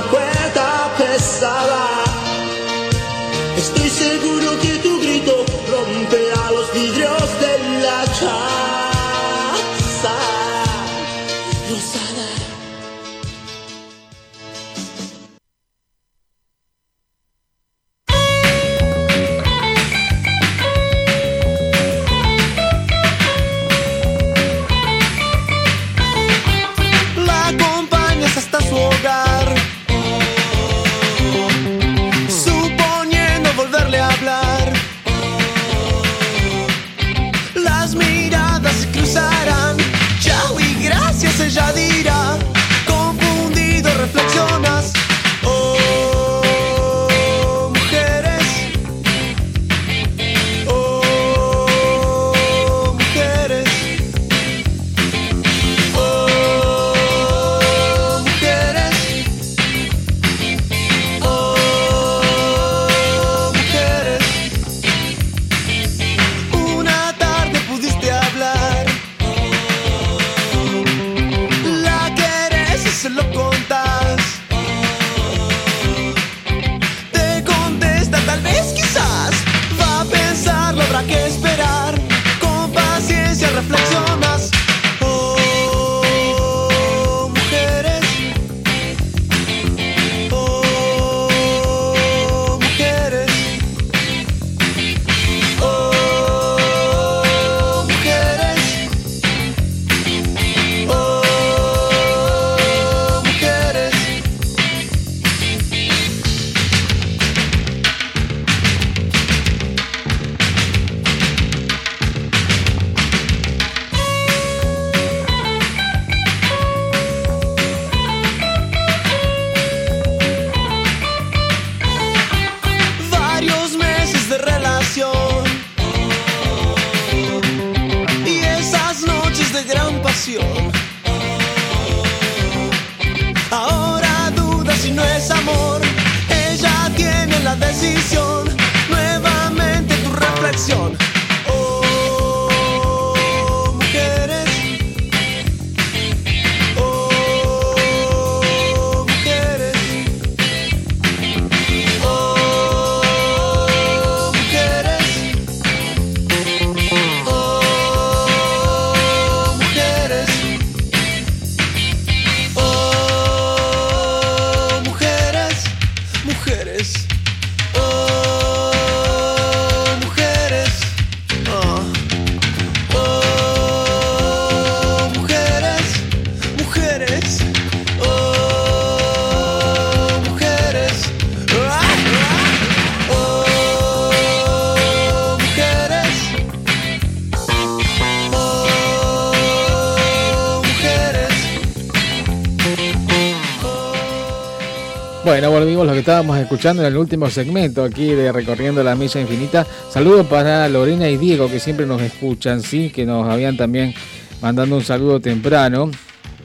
escuchando 196.47 196.83
en 196.83 196.93
el 196.93 196.97
último 196.97 197.29
segmento 197.29 197.83
aquí 197.83 198.13
de 198.13 198.31
Recorriendo 198.31 198.85
la 198.85 198.95
Milla 198.95 199.21
Infinita. 199.21 199.67
Saludos 199.91 200.29
para 200.29 200.69
Lorena 200.69 201.09
y 201.09 201.17
Diego 201.17 201.51
que 201.51 201.59
siempre 201.59 201.87
nos 201.87 202.01
escuchan, 202.01 202.63
sí, 202.63 202.91
que 202.91 203.05
nos 203.05 203.29
habían 203.29 203.57
también 203.57 203.93
mandando 204.41 204.77
un 204.77 204.85
saludo 204.85 205.19
temprano. 205.19 205.91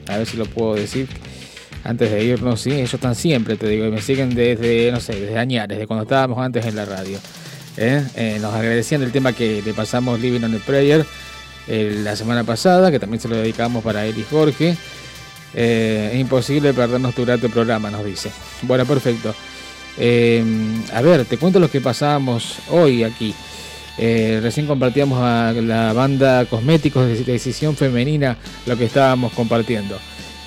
A 0.07 0.18
ver 0.18 0.26
si 0.26 0.38
lo 0.38 0.45
puedo 0.45 0.73
decir 0.73 1.07
antes 1.84 2.10
de 2.10 2.23
irnos, 2.23 2.61
sí, 2.61 2.72
ellos 2.72 2.91
están 2.91 3.14
siempre, 3.14 3.57
te 3.57 3.68
digo, 3.68 3.86
y 3.86 3.91
me 3.91 4.02
siguen 4.02 4.34
desde, 4.34 4.91
no 4.91 4.99
sé, 4.99 5.14
desde 5.14 5.38
Añares, 5.38 5.78
desde 5.78 5.86
cuando 5.86 6.02
estábamos 6.02 6.40
antes 6.40 6.65
en 6.65 6.76
la 6.76 6.86
radio. 6.86 7.19
¿eh? 7.78 8.03
Eh, 8.15 8.40
nos 8.41 8.56
agradecían 8.56 9.03
el 9.03 9.11
tema 9.11 9.34
que 9.34 9.61
le 9.64 9.73
pasamos 9.76 10.19
Living 10.19 10.44
on 10.44 10.52
the 10.52 10.60
Prayer 10.60 11.06
eh, 11.68 12.02
la 12.03 12.15
semana 12.15 12.44
pasada, 12.44 12.90
que 12.90 12.99
también 12.99 13.22
se 13.22 13.28
lo 13.28 13.36
dedicamos 13.36 13.84
para 13.84 14.03
él 14.07 14.18
y 14.18 14.23
Jorge. 14.23 14.76
Es 15.53 16.15
imposible 16.15 16.73
perdernos 16.73 17.14
tu 17.14 17.23
grato 17.23 17.49
programa, 17.49 17.91
nos 17.91 18.03
dice. 18.03 18.32
Bueno, 18.64 18.84
perfecto. 18.86 19.36
Eh, 19.97 20.43
a 20.93 21.01
ver, 21.01 21.26
te 21.26 21.38
cuento 21.38 21.59
lo 21.59 21.69
que 21.69 21.81
pasábamos 21.81 22.57
hoy 22.69 23.03
aquí. 23.03 23.34
Eh, 23.97 24.39
recién 24.41 24.68
compartíamos 24.68 25.19
a 25.22 25.53
la 25.53 25.93
banda 25.93 26.45
Cosméticos 26.45 27.07
de 27.07 27.23
Decisión 27.23 27.76
Femenina 27.76 28.38
lo 28.65 28.77
que 28.77 28.85
estábamos 28.85 29.34
compartiendo. 29.34 29.99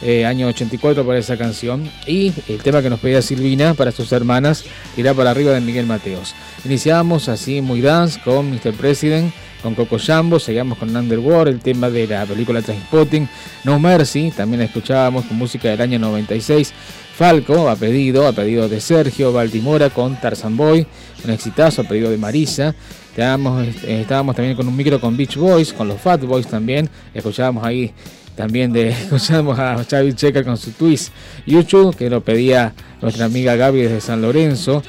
Eh, 0.03 0.27
año 0.27 0.49
84 0.49 1.07
para 1.07 1.19
esa 1.19 1.37
canción. 1.39 1.89
Y 2.07 2.33
el 2.49 2.63
tema 2.63 2.83
que 2.83 2.91
nos 2.91 3.01
pedía 3.01 3.23
Silvina 3.23 3.75
para 3.75 3.93
sus 3.93 4.13
hermanas 4.13 4.65
irá 4.97 5.15
para 5.15 5.31
arriba 5.31 5.53
de 5.53 5.61
Miguel 5.61 5.87
Mateos. 5.87 6.35
Iniciamos 6.65 7.29
así 7.29 7.61
muy 7.61 7.81
dance 7.81 8.21
con 8.23 8.51
Mr. 8.51 8.75
President, 8.75 9.33
con 9.63 9.75
Coco 9.75 9.97
Jambo, 9.99 10.39
seguíamos 10.39 10.77
con 10.77 10.95
Underworld, 10.95 11.55
el 11.55 11.61
tema 11.61 11.89
de 11.89 12.07
la 12.07 12.27
película 12.27 12.61
Trainspotting, 12.61 13.27
No 13.65 13.79
Mercy, 13.79 14.31
también 14.31 14.61
la 14.61 14.67
escuchábamos 14.67 15.25
con 15.25 15.39
música 15.39 15.71
del 15.71 15.81
año 15.81 15.99
96. 15.99 16.75
Falco, 17.17 17.69
a 17.69 17.77
pedido, 17.77 18.27
a 18.27 18.33
pedido 18.33 18.69
de 18.69 18.81
Sergio 18.81 19.33
Baltimora 19.33 19.89
con 19.91 20.21
Tarzan 20.21 20.57
Boy, 20.57 20.85
un 21.25 21.31
exitazo 21.31 21.83
a 21.83 21.85
pedido 21.85 22.11
de 22.11 22.17
Marisa. 22.17 22.75
Estábamos, 23.11 23.69
eh, 23.85 24.01
estábamos 24.01 24.35
también 24.35 24.57
con 24.57 24.67
un 24.67 24.75
micro 24.75 25.01
con 25.01 25.17
Beach 25.17 25.37
Boys, 25.37 25.73
con 25.73 25.87
los 25.87 26.01
Fat 26.01 26.21
Boys 26.25 26.49
también. 26.49 26.91
Escuchábamos 27.15 27.65
ahí 27.65 27.93
también 28.35 28.73
de 28.73 28.89
escuchamos 29.03 29.57
a 29.61 29.85
Xavi 29.89 30.15
Checa 30.15 30.43
con 30.43 30.57
su 30.57 30.73
twist 30.73 31.13
YouTube, 31.47 31.95
que 31.95 32.11
lo 32.11 32.21
pedía 32.25 32.75
nuestra 33.01 33.27
amiga 33.27 33.55
Gaby 33.55 33.83
desde 33.83 34.01
San 34.01 34.21
Lorenzo. 34.21 34.83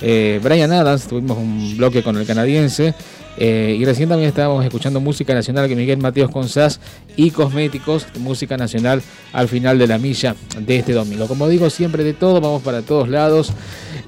Eh, 0.00 0.40
Brian 0.42 0.72
Adams, 0.72 1.06
tuvimos 1.06 1.38
un 1.38 1.76
bloque 1.76 2.02
con 2.02 2.16
el 2.16 2.26
canadiense. 2.26 2.92
Eh, 3.40 3.76
y 3.78 3.84
recién 3.84 4.08
también 4.08 4.28
estábamos 4.28 4.64
escuchando 4.64 5.00
música 5.00 5.32
nacional 5.32 5.68
que 5.68 5.76
Miguel 5.76 5.98
Mateos 5.98 6.28
con 6.28 6.48
SAS 6.48 6.80
y 7.16 7.30
Cosméticos, 7.30 8.06
música 8.18 8.56
nacional 8.56 9.00
al 9.32 9.46
final 9.46 9.78
de 9.78 9.86
la 9.86 9.96
milla 9.96 10.34
de 10.58 10.78
este 10.78 10.92
domingo. 10.92 11.28
Como 11.28 11.48
digo, 11.48 11.70
siempre 11.70 12.02
de 12.02 12.14
todo, 12.14 12.40
vamos 12.40 12.62
para 12.62 12.82
todos 12.82 13.08
lados 13.08 13.52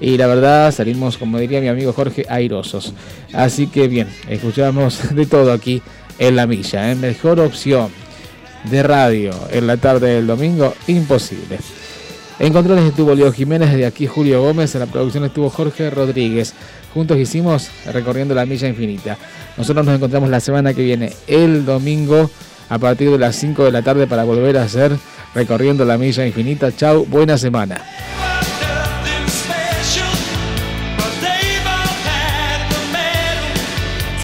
y 0.01 0.17
la 0.17 0.27
verdad 0.27 0.73
salimos, 0.73 1.17
como 1.17 1.39
diría 1.39 1.61
mi 1.61 1.69
amigo 1.69 1.93
Jorge, 1.93 2.25
airosos. 2.27 2.93
Así 3.31 3.67
que 3.67 3.87
bien, 3.87 4.09
escuchamos 4.27 4.99
de 5.15 5.25
todo 5.25 5.53
aquí 5.53 5.81
en 6.19 6.35
la 6.35 6.45
milla. 6.45 6.91
¿eh? 6.91 6.95
Mejor 6.95 7.39
opción 7.39 7.89
de 8.69 8.83
radio 8.83 9.31
en 9.49 9.65
la 9.65 9.77
tarde 9.77 10.15
del 10.15 10.27
domingo, 10.27 10.73
imposible. 10.87 11.57
En 12.39 12.51
controles 12.53 12.85
estuvo 12.85 13.13
Leo 13.13 13.31
Jiménez, 13.31 13.71
de 13.71 13.85
aquí 13.85 14.07
Julio 14.07 14.41
Gómez, 14.41 14.73
en 14.73 14.81
la 14.81 14.87
producción 14.87 15.23
estuvo 15.23 15.49
Jorge 15.49 15.89
Rodríguez. 15.89 16.55
Juntos 16.93 17.17
hicimos 17.17 17.69
recorriendo 17.91 18.35
la 18.35 18.45
milla 18.45 18.67
infinita. 18.67 19.17
Nosotros 19.57 19.85
nos 19.85 19.95
encontramos 19.95 20.29
la 20.29 20.39
semana 20.39 20.73
que 20.73 20.83
viene, 20.83 21.13
el 21.27 21.65
domingo, 21.65 22.29
a 22.69 22.79
partir 22.79 23.11
de 23.11 23.17
las 23.17 23.35
5 23.35 23.65
de 23.65 23.71
la 23.71 23.81
tarde 23.81 24.07
para 24.07 24.23
volver 24.23 24.57
a 24.57 24.63
hacer 24.63 24.97
recorriendo 25.33 25.85
la 25.85 25.97
milla 25.97 26.25
infinita. 26.25 26.75
Chau, 26.75 27.05
buena 27.05 27.37
semana. 27.37 27.81